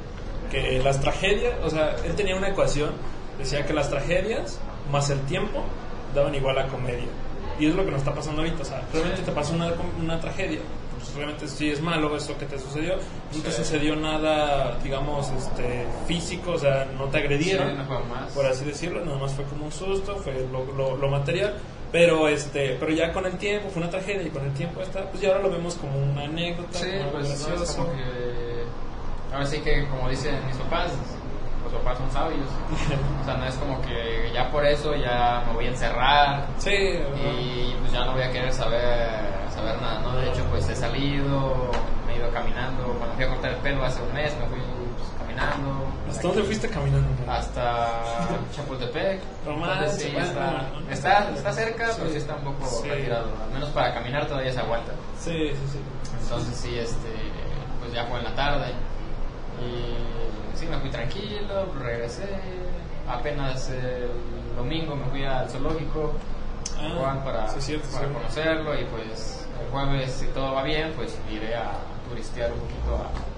[0.50, 2.90] que las tragedias, o sea, él tenía una ecuación,
[3.38, 4.58] decía que las tragedias
[4.90, 5.64] más el tiempo
[6.14, 7.06] daban igual a comedia.
[7.58, 10.20] Y es lo que nos está pasando ahorita, o sea, realmente te pasó una, una
[10.20, 10.60] tragedia,
[10.98, 15.86] pues realmente sí es malo eso que te sucedió, no te sucedió nada, digamos, este
[16.06, 18.32] físico, o sea, no te agredieron Sí, no fue más.
[18.32, 21.54] por así decirlo, nada más fue como un susto, fue lo, lo, lo material,
[21.92, 25.02] pero este, pero ya con el tiempo fue una tragedia y con el tiempo está,
[25.10, 27.76] pues ya ahora lo vemos como una anécdota, Sí, como algo pues no es gracioso.
[27.84, 28.64] como que.
[29.32, 30.92] Ahora sí que, como dicen mis papás,
[31.64, 32.46] los papás son sabios.
[33.22, 36.70] O sea, no es como que ya por eso ya me voy a encerrar Sí,
[36.74, 39.20] y pues ya no voy a querer saber,
[39.54, 40.16] saber nada, ¿no?
[40.16, 41.70] De hecho, pues he salido,
[42.06, 42.82] me he ido caminando.
[42.98, 44.58] Cuando fui a cortar el pelo hace un mes, me fui
[45.50, 45.86] caminando.
[46.10, 47.08] ¿hasta dónde fuiste caminando?
[47.32, 47.90] Hasta
[48.54, 49.20] Chapultepec.
[49.46, 52.16] Entonces, sí, está, está está, está cerca, pero Sí.
[52.16, 52.88] está un poco Sí.
[52.88, 53.28] retirado.
[53.44, 54.92] Al menos para caminar todavía se aguanta.
[55.18, 55.78] Sí, sí, sí.
[56.22, 57.08] Entonces sí, este,
[57.80, 58.72] pues ya fue en la tarde.
[59.60, 62.28] Y sí, me fui tranquilo, regresé.
[63.08, 64.10] Apenas el
[64.56, 66.12] domingo me fui al zoológico
[66.78, 68.12] Ah, igual para, sí, cierto, para sí.
[68.14, 71.72] conocerlo y pues el jueves si todo va bien pues iré a
[72.08, 73.31] turistear un poquito a-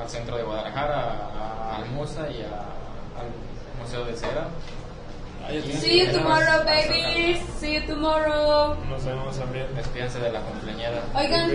[0.00, 3.28] al centro de Guadalajara, a, a Almusa y a- al
[3.80, 4.48] Museo de Cera.
[5.80, 7.40] See you tomorrow, babies.
[7.58, 8.76] See you tomorrow.
[8.88, 9.66] Nos vemos también.
[9.74, 11.02] Despídense de la cumpleañera.
[11.14, 11.50] Oigan,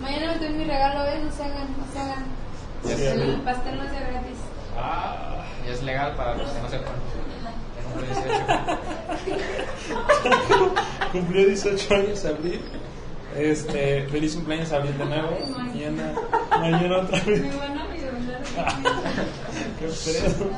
[0.00, 1.20] mañana me doy mi regalo, ¿eh?
[1.24, 2.24] No se hagan, no se hagan.
[2.84, 4.38] Sí, El pastel no es de gratis.
[4.76, 6.94] Ah, Y es legal para los que no sepan.
[7.92, 9.58] Tengo 18.
[11.12, 12.60] cumplió 18 años abril.
[13.36, 15.30] Este, feliz cumpleaños abril de nuevo.
[15.56, 16.12] Mañana,
[16.58, 17.40] mañana otra vez.
[17.42, 18.40] Mi buena amiga, ¿verdad?
[19.78, 20.50] Qué pedo.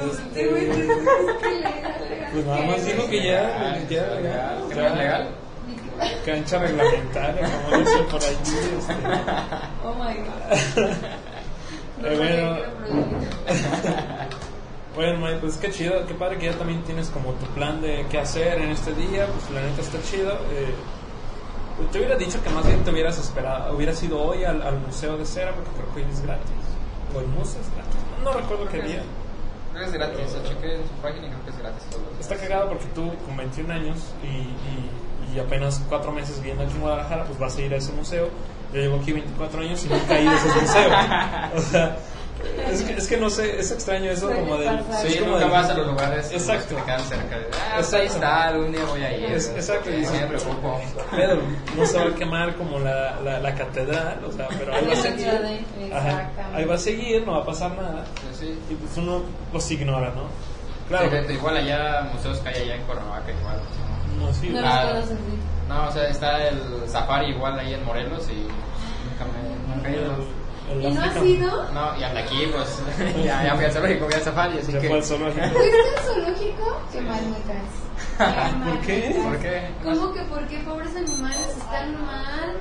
[0.00, 2.30] Este, legal, legal.
[2.32, 4.64] pues nada más dijo que ya, Legal, ya legal.
[4.68, 5.28] ¿Que no es legal?
[6.24, 8.58] Cancha reglamentaria, como dicen por allí.
[8.78, 8.94] Este.
[9.84, 10.96] Oh my god.
[12.16, 12.56] Bueno.
[14.94, 18.04] Bueno, Mike, pues qué chido, qué padre que ya también tienes como tu plan de
[18.10, 20.32] qué hacer en este día, pues la neta está chido.
[20.50, 20.74] Eh,
[21.92, 25.16] te hubiera dicho que más bien te hubieras esperado, hubieras ido hoy al, al Museo
[25.16, 26.50] de Cera, porque creo que hoy es gratis.
[27.14, 29.02] O es gratis, no recuerdo qué día.
[29.72, 32.20] Creo que es gratis, lo chequé en su página y creo que es gratis días.
[32.20, 36.74] Está cagado porque tú con 21 años y, y, y apenas 4 meses viviendo aquí
[36.74, 38.28] en Guadalajara, pues vas a ir a ese museo.
[38.72, 40.90] Yo llevo aquí 24 años y nunca he ido a ese museo.
[41.56, 41.96] O sea,
[42.70, 44.80] es que, es que no sé, es extraño eso como del...
[45.06, 46.68] Sí, como nunca del- vas a los lugares Exacto.
[46.76, 47.36] que te quedan cerca.
[47.36, 47.96] Ah, pues Exacto.
[47.96, 49.24] ahí está, algún día voy a ir.
[49.32, 50.80] Es- exacto, y me preocupo.
[51.10, 51.38] Pero
[51.76, 54.92] no se va a quemar como la, la, la catedral, o sea, pero ahí va
[54.92, 55.28] a seguir.
[55.92, 58.04] Ajá, ahí va a seguir, no va a pasar nada.
[58.32, 58.58] Sí, sí.
[58.70, 59.22] Y pues uno
[59.52, 60.24] los ignora, ¿no?
[60.88, 61.08] Claro.
[61.32, 63.60] Igual allá, museos que hay allá en Cuernavaca, igual.
[64.18, 64.48] No, sí.
[64.48, 65.00] No Ah.
[65.68, 69.92] No, o sea, está el safari igual ahí en Morelos y nunca me nunca he
[70.02, 70.39] ido.
[70.78, 71.72] ¿Y no has ido?
[71.72, 72.82] No, y hasta aquí, pues,
[73.24, 74.88] ya, ya fui al zoológico, fui al safari, así que...
[74.88, 75.46] fue al zoológico.
[75.48, 76.80] ¿Fuiste al zoológico?
[76.92, 77.80] Qué mal me caes.
[78.64, 79.20] ¿Por qué?
[79.22, 79.70] ¿Por qué?
[79.82, 82.56] ¿Cómo que por qué pobres animales están mal?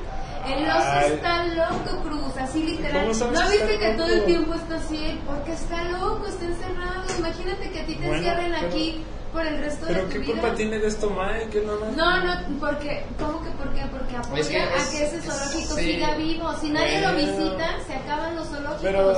[0.48, 1.12] El oso Ay.
[1.14, 3.02] está loco, Cruz, así literal.
[3.02, 5.20] ¿Cómo sabes ¿No viste que todo el tiempo está así?
[5.28, 7.04] Porque está loco, está encerrado.
[7.20, 10.24] Imagínate que a ti te Bueno, encierren pero- aquí por el resto de Pero qué
[10.26, 11.74] culpa tiene de esto Mike, que no.
[11.96, 13.82] No, no, porque, ¿cómo que por qué?
[13.92, 15.82] Porque apoya Es que a que ese zoológico sí.
[15.94, 16.54] siga vivo.
[16.60, 18.82] Si nadie lo visita, se acaban los zoológicos.
[18.82, 19.14] Pero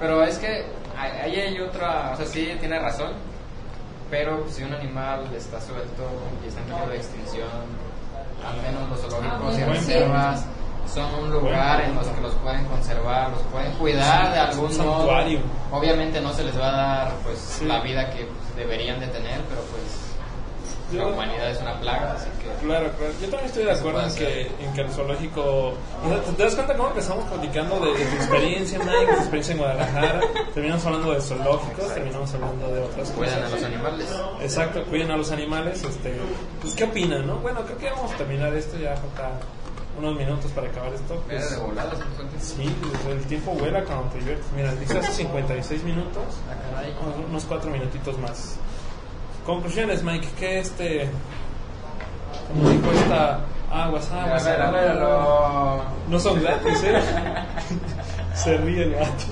[0.00, 0.66] Pero es que
[0.98, 3.12] ahí hay otra, o sea, sí tiene razón,
[4.10, 6.04] pero si un animal está suelto
[6.44, 7.48] y está en peligro de extinción,
[8.46, 10.44] al menos los zoológicos y Ah, bueno, reservas
[10.86, 15.08] son un lugar en los que los pueden conservar, los pueden cuidar de algún modo.
[15.72, 17.64] Obviamente no se les va a dar pues Sí.
[17.64, 20.06] la vida que pues, deberían de tener, pero pues
[20.92, 23.12] la humanidad es una plaga, así que Claro, claro.
[23.20, 25.42] Yo también estoy de acuerdo en que, en que el zoológico...
[25.42, 29.12] O sea, ¿te, das cuenta cómo empezamos platicando de, de tu experiencia, Mike, de tu
[29.14, 30.20] experiencia en Guadalajara?
[30.54, 33.60] Terminamos hablando de zoológicos, terminamos hablando de otras cuidan a cosas.
[33.60, 34.06] los animales.
[34.40, 35.82] Exacto, cuiden a los animales.
[35.82, 36.14] Este,
[36.60, 37.36] pues, ¿qué opinan, no?
[37.38, 39.40] Bueno, creo que vamos a terminar esto ya falta
[39.98, 41.22] unos minutos para acabar esto.
[41.26, 41.92] Pues, de volada,
[42.40, 44.46] sí, pues, el tiempo vuela cuando te diviertes.
[44.54, 46.94] Mira, dice hace 56 minutos, Ah, caray.
[47.02, 48.56] unos- unos cuatro minutitos más.
[49.44, 51.08] Conclusiones, Mike, que este...
[52.48, 53.40] Como dijo esta...
[53.70, 55.00] Aguas, A aguas, ver, a ver, aguas.
[55.00, 57.00] lo- No son gratis, ¿eh?
[58.34, 59.24] Se ríe el gato.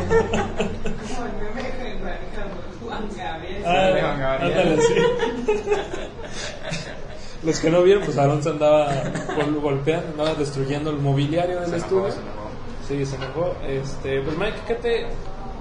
[3.67, 4.59] Ah, Juan Gabriel.
[4.59, 4.95] ándale, sí.
[7.45, 8.91] Los que no vieron, pues Aaron se andaba
[9.37, 12.13] gol- golpeando, andaba destruyendo el mobiliario del Se enojó, estudio.
[12.13, 12.45] se enojó.
[12.89, 13.55] Sí, se enojó.
[13.67, 15.07] Este, pues Mike, ¿qué te,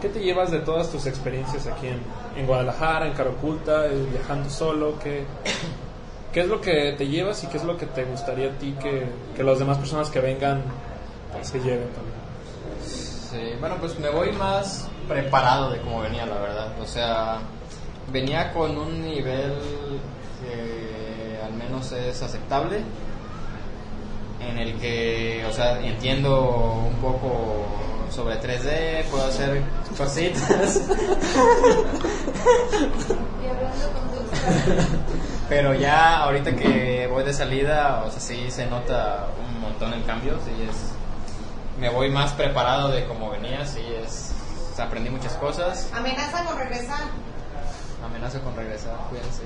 [0.01, 1.99] ¿qué te llevas de todas tus experiencias aquí en,
[2.37, 4.97] en Guadalajara, en Caraculta, eh, viajando solo?
[5.03, 5.25] ¿Qué,
[6.31, 8.75] ¿Qué es lo que te llevas y qué es lo que te gustaría a ti
[8.81, 9.05] que,
[9.35, 10.63] que las demás personas que vengan
[11.33, 12.15] pues, se lleven también?
[12.85, 16.67] Sí, bueno, pues me voy más preparado de cómo venía, la verdad.
[16.81, 17.39] O sea,
[18.11, 19.53] venía con un nivel
[21.73, 22.83] al menos es aceptable,
[24.39, 27.65] en el que, o sea, entiendo un poco
[28.11, 29.63] sobre 3D, puedo hacer
[29.97, 30.81] cositas,
[35.49, 40.05] pero ya ahorita que voy de salida, o sea, sí se nota un montón el
[40.05, 40.91] cambio, sí es...
[41.79, 44.31] Me voy más preparado de cómo venía, sí es...
[44.71, 45.89] o sea, aprendí muchas cosas.
[45.91, 46.99] Amenaza con regresar.
[48.05, 49.41] Amenazo con regresar, cuídense.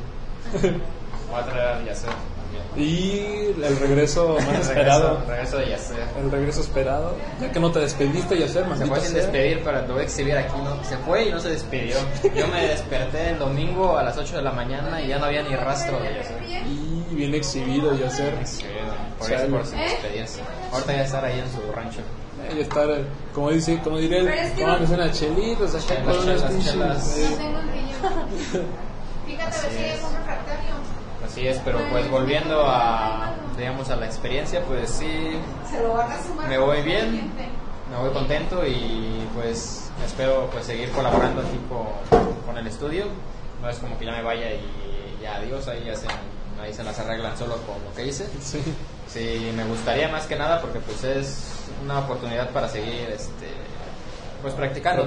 [1.30, 2.63] Voy a traer a Yasser también.
[2.78, 5.23] Y el regreso más Regreso, esperado.
[5.28, 5.97] regreso de Yacer.
[6.21, 7.15] El regreso esperado.
[7.41, 9.21] Ya que no te despediste, ya ser, Se fue sin sea.
[9.21, 10.84] despedir, para lo voy a exhibir aquí, ¿no?
[10.84, 11.95] Se fue y no se despidió.
[12.36, 15.41] Yo me desperté el domingo a las 8 de la mañana y ya no había
[15.43, 16.43] ni rastro de Yacer.
[17.11, 18.34] Y bien exhibido, ya ser.
[18.45, 18.63] Sí,
[19.19, 20.41] por eso, por sin despedirse.
[20.71, 21.99] Ahorita ya estar ahí en su rancho.
[22.55, 23.03] Y estar, eh,
[23.34, 27.38] como dice, como Pero que tomándose unas chelitas acá Chelas, con unas chelas, eh, No
[27.38, 28.59] tengo el yo.
[29.28, 30.01] Fíjate, a ver si es.
[31.26, 35.34] Así es, pero pues volviendo a, digamos, a la experiencia, pues sí,
[35.70, 36.47] Se lo van a sumar.
[36.47, 37.32] me voy bien,
[37.91, 41.88] me voy contento y pues espero pues seguir colaborando aquí con,
[42.45, 43.05] con el estudio.
[43.61, 46.07] No es como que ya me vaya y ya adiós, ahí ya se,
[46.61, 48.28] ahí se las arreglan solo con lo que hice.
[48.41, 48.61] Sí.
[49.07, 51.47] Sí, me gustaría más que nada porque pues es
[51.84, 53.47] una oportunidad para seguir este
[54.41, 55.03] pues practicando.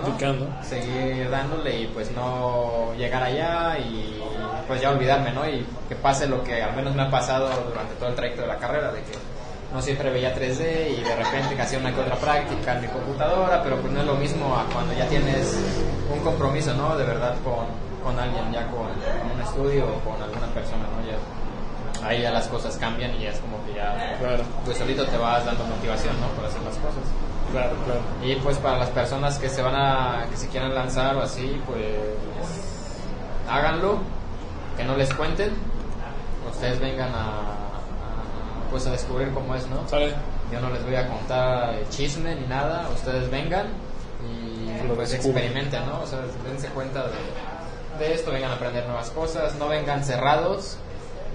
[0.62, 4.20] Seguir dándole y pues no llegar allá y
[4.66, 5.48] pues ya olvidarme, ¿no?
[5.48, 8.48] Y que pase lo que al menos me ha pasado durante todo el trayecto de
[8.48, 9.12] la carrera, de que
[9.72, 12.88] no siempre veía 3D y de repente que hacía una que otra práctica en mi
[12.88, 15.56] computadora, pero pues no es lo mismo a cuando ya tienes
[16.12, 16.96] un compromiso, ¿no?
[16.96, 17.66] De verdad con,
[18.02, 21.06] con alguien, ya con, con un estudio o con alguna persona, ¿no?
[21.06, 25.06] Ya, ahí ya las cosas cambian y ya es como que ya Claro, pues solito
[25.06, 26.28] te vas dando motivación, ¿no?
[26.28, 27.04] Por hacer las cosas.
[27.52, 28.00] Claro, claro.
[28.22, 31.60] Y pues para las personas que se van a, que se quieran lanzar o así,
[31.66, 31.84] pues
[33.48, 33.98] háganlo,
[34.76, 35.52] que no les cuenten,
[36.50, 39.86] ustedes vengan a, a, pues a descubrir cómo es, ¿no?
[39.88, 40.14] Sale.
[40.52, 43.66] Yo no les voy a contar chisme ni nada, ustedes vengan
[44.28, 45.44] y Lo pues descubren.
[45.44, 46.00] experimenten, ¿no?
[46.02, 50.76] O sea, dense cuenta de, de esto, vengan a aprender nuevas cosas, no vengan cerrados,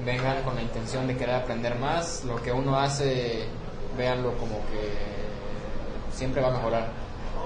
[0.06, 3.46] vengan con la intención de querer aprender más, lo que uno hace,
[3.98, 5.25] véanlo como que
[6.16, 6.88] siempre va a mejorar.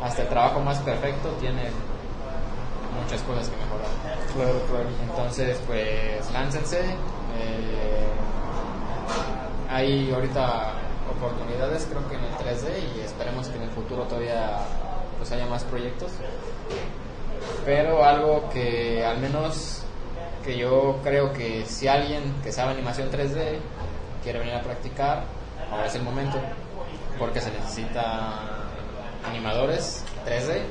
[0.01, 1.69] Hasta el trabajo más perfecto tiene
[3.01, 3.89] muchas cosas que mejorar.
[4.33, 4.89] Claro, claro.
[5.03, 6.79] Entonces, pues láncense.
[6.79, 8.07] eh,
[9.69, 10.73] hay ahorita
[11.15, 14.57] oportunidades, creo que en el 3D, y esperemos que en el futuro todavía
[15.17, 16.11] pues haya más proyectos.
[17.65, 19.83] Pero algo que al menos
[20.43, 23.57] que yo creo que si alguien que sabe animación 3D
[24.23, 25.23] quiere venir a practicar,
[25.71, 26.39] ahora es el momento,
[27.19, 28.58] porque se necesita
[29.25, 30.61] animadores 3D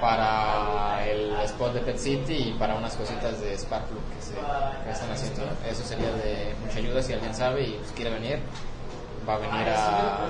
[0.00, 4.90] para el spot de Pet City y para unas cositas de Sparkplug que, se, que
[4.90, 5.42] están haciendo.
[5.68, 8.38] Eso sería de mucha ayuda si alguien sabe y pues, quiere venir.
[9.26, 10.28] Va a venir a, a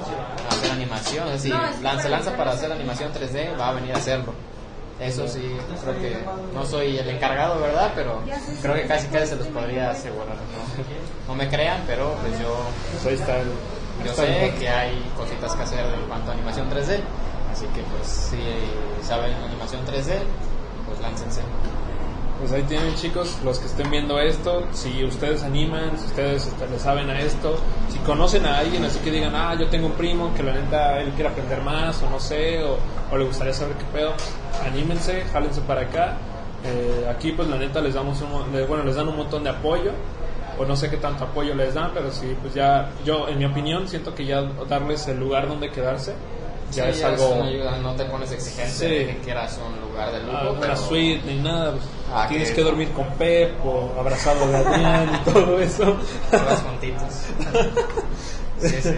[0.50, 1.26] hacer animación.
[1.28, 4.32] Es decir, se para lanza hacer para hacer animación 3D, va a venir a hacerlo.
[5.00, 5.42] Eso sí,
[5.82, 6.16] creo que
[6.54, 7.90] no soy el encargado, ¿verdad?
[7.96, 8.22] Pero
[8.62, 10.36] creo que casi casi se los podría asegurar.
[10.36, 12.56] No, no me crean, pero pues yo
[13.02, 13.48] Pues está el.
[14.02, 17.00] Yo está sé que hay cositas que hacer en cuanto a animación 3D,
[17.52, 18.38] así que pues si
[19.06, 20.18] saben animación 3D,
[20.86, 21.42] pues láncense.
[22.40, 26.66] Pues ahí tienen chicos, los que estén viendo esto, si ustedes animan, si ustedes este,
[26.66, 27.56] le saben a esto,
[27.90, 31.00] si conocen a alguien así que digan, ah, yo tengo un primo que la neta
[31.00, 32.76] él quiere aprender más o no sé, o,
[33.10, 34.12] o le gustaría saber qué pedo,
[34.66, 36.16] anímense, jálense para acá.
[36.64, 38.30] Eh, aquí pues la neta les damos un,
[38.66, 39.92] bueno, les dan un montón de apoyo,
[40.58, 43.44] o no sé qué tanto apoyo les dan, pero sí, pues ya, yo en mi
[43.44, 46.14] opinión siento que ya darles el lugar donde quedarse,
[46.72, 47.28] ya Sí, es algo...
[47.30, 48.86] una ayuda, no te pones exigente Sí.
[48.86, 51.72] de que quieras un lugar de lujo, Ah, una pero suite ni nada.
[51.72, 55.96] pues, Ah, tienes que- que dormir con Pep o abrazado de Adrián y todo eso.
[56.30, 57.26] todas juntitas.
[58.60, 58.94] sí, sí.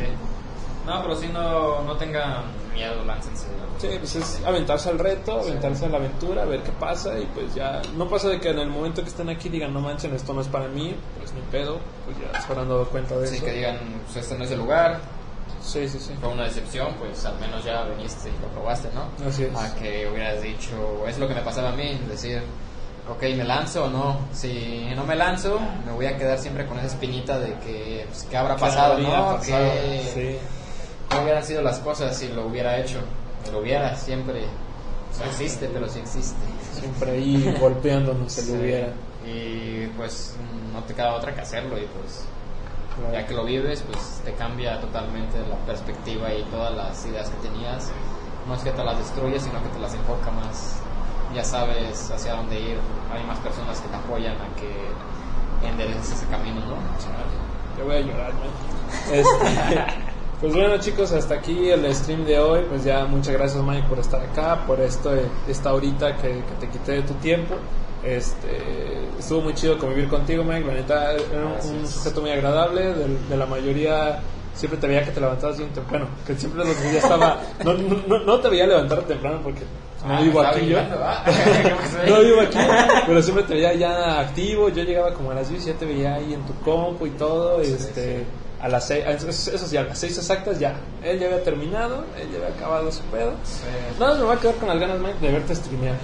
[0.86, 2.44] No, pero si no, no tengan
[2.76, 3.46] miedo, láncense.
[3.78, 7.24] Sí, pues es aventarse al reto, aventarse a la aventura, a ver qué pasa y
[7.34, 10.14] pues ya, no pasa de que en el momento que estén aquí digan, no manchen,
[10.14, 13.26] esto no es para mí, pues ni pedo, pues ya se habrán dado cuenta de
[13.26, 13.44] Sí, eso.
[13.44, 15.00] que digan, pues este no es el lugar,
[15.60, 16.12] Sí, sí, sí.
[16.20, 19.28] fue una decepción, pues al menos ya viniste y lo probaste, ¿no?
[19.28, 19.54] Así es.
[19.56, 22.40] A que hubieras dicho, es lo que me pasaba a mí, decir,
[23.10, 24.18] ok, ¿me lanzo o no?
[24.32, 28.26] Si no me lanzo, me voy a quedar siempre con esa espinita de que, pues,
[28.30, 29.10] ¿qué habrá ¿Qué pasado, no?
[29.10, 29.64] pasado?
[29.72, 30.38] ¿Qué, Sí.
[31.10, 32.98] ¿Cómo hubieran sido las cosas si lo hubiera hecho?
[33.52, 34.44] Lo hubiera, siempre.
[35.18, 36.36] No existe, pero sí existe.
[36.78, 38.88] Siempre ahí golpeándonos se lo hubiera.
[39.26, 40.36] Y pues
[40.72, 42.24] no te queda otra que hacerlo y pues
[42.96, 43.12] Claro.
[43.12, 47.48] ya que lo vives, pues te cambia totalmente la perspectiva y todas las ideas que
[47.48, 47.90] tenías.
[48.48, 50.76] No es que te las destruye, sino que te las enfoca más.
[51.34, 52.78] Ya sabes hacia dónde ir.
[53.12, 56.76] Hay más personas que te apoyan a que endereces ese camino, ¿no?
[57.78, 59.12] Yo voy a llorar, ¿no?
[59.12, 59.84] Este,
[60.40, 62.60] pues bueno chicos, hasta aquí el stream de hoy.
[62.68, 65.12] Pues ya muchas gracias Mike por estar acá, por esto,
[65.48, 67.54] esta horita que, que te quité de tu tiempo.
[68.04, 68.48] Este,
[69.18, 73.06] estuvo muy chido convivir contigo Mike, la neta era un, un sujeto muy agradable, de,
[73.28, 74.20] de la mayoría
[74.54, 78.18] siempre te veía que te levantabas bien temprano, que siempre los días estaba, no, no,
[78.24, 79.60] no- te veía levantar temprano porque
[80.06, 80.78] no Ah, vivo aquí yo.
[81.02, 81.24] ah.
[82.08, 82.58] No vivo aquí,
[83.06, 84.68] pero siempre te veía ya activo.
[84.68, 87.10] Yo llegaba como a las 10 y ya te veía ahí en tu compu y
[87.10, 87.60] todo.
[87.60, 88.24] y Sí, este, sí.
[88.60, 90.74] A las 6, eso, sí, a las 6 exactas ya.
[91.04, 93.32] Él ya había terminado, él ya había acabado su pedo.
[93.44, 93.62] Sí,
[94.00, 95.96] No, me voy a quedar con las ganas, Mike, de verte streamear.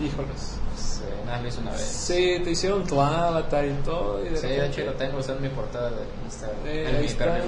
[0.00, 0.54] Híjoles.
[0.76, 1.80] sí, nada, lo hice una vez.
[1.82, 4.24] Sí, te hicieron tu avatar y todo.
[4.24, 6.58] Y de Sí, de repente- hecho lo tengo, está en mi portada de Instagram.
[6.64, 7.42] Sí, en ahí mi de Instagram.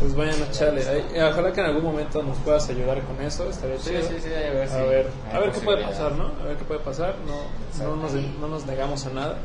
[0.00, 0.88] Pues vayan a echarle.
[0.88, 1.20] ahí.
[1.32, 3.48] Ojalá que en algún momento nos puedas ayudar con eso.
[3.48, 4.02] Estaría Sí, chido.
[4.02, 6.26] sí, sí, a ver si A ver, a ver qué puede pasar, ¿no?
[6.40, 7.14] A ver qué puede pasar.
[7.26, 9.36] No, no, nos, no nos negamos a nada.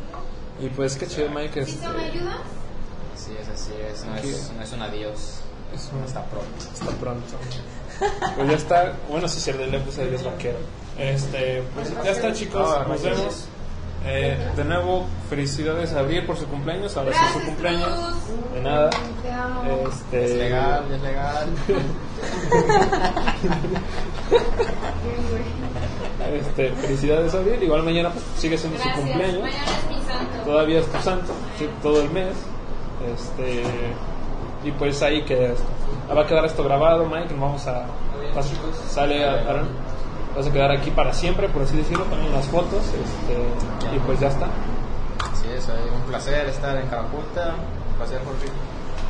[0.61, 1.65] Y pues qué chido, Mike.
[1.65, 2.36] ¿Sí Este, me ayudas?
[3.26, 4.30] Sí, es así, es, no, Aquí.
[4.30, 5.39] es, no es un adiós.
[5.76, 6.65] es un- Hasta pronto.
[6.74, 7.36] Hasta pronto.
[8.38, 8.93] Pues ya está.
[9.09, 10.57] Bueno, sí, cierto, le puse adiós vaquero.
[10.97, 12.65] Este, pues ya está, chicos.
[12.78, 13.45] Ah, Nos vemos.
[14.05, 16.95] Eh, de nuevo, felicidades a Abril por su cumpleaños.
[16.95, 17.89] Ahora sí es su cumpleaños.
[17.89, 18.53] Cruz.
[18.53, 18.89] De nada.
[19.22, 19.63] Te amo.
[19.89, 21.49] Este, Es legal, es legal.
[26.34, 27.63] Este, felicidades Abril.
[27.63, 28.95] Igual mañana pues, sigue siendo Gracias.
[28.97, 29.41] su cumpleaños.
[29.41, 30.43] Mañana es mi santo.
[30.45, 32.36] Todavía es tu santo, sí, todo el mes.
[33.14, 33.64] Este,
[34.64, 35.26] y pues ahí.
[36.10, 37.30] Ah, Va a quedar esto grabado, Mike.
[37.32, 37.86] Nos vamos a.
[38.36, 38.52] vas-
[38.89, 39.68] sale a, Aaron.
[40.36, 42.04] Vas a quedar aquí para siempre, por así decirlo.
[42.06, 42.84] También las fotos.
[42.86, 44.47] Este, y pues ya está.
[45.41, 47.56] Sí, es un placer estar en Calcuta.
[47.91, 48.47] Un placer, Jorge.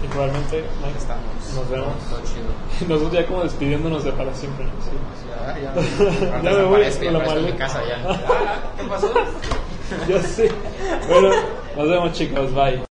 [0.02, 1.24] Y probablemente, Mike, Estamos.
[1.56, 1.94] Nos vemos.
[2.10, 2.48] Todo chido.
[2.82, 4.66] Y nosotros ya como despidiéndonos de para siempre.
[4.66, 4.72] ¿no?
[4.82, 4.92] Sí.
[5.30, 6.42] Ya, ya.
[6.44, 7.58] Ya me voy con la maleta.
[7.58, 7.98] casa ya.
[8.08, 9.12] Ah, ¿Qué pasó?
[10.08, 10.50] Ya sé.
[11.10, 11.30] Bueno,
[11.76, 12.54] nos vemos chicos.
[12.54, 12.89] Bye.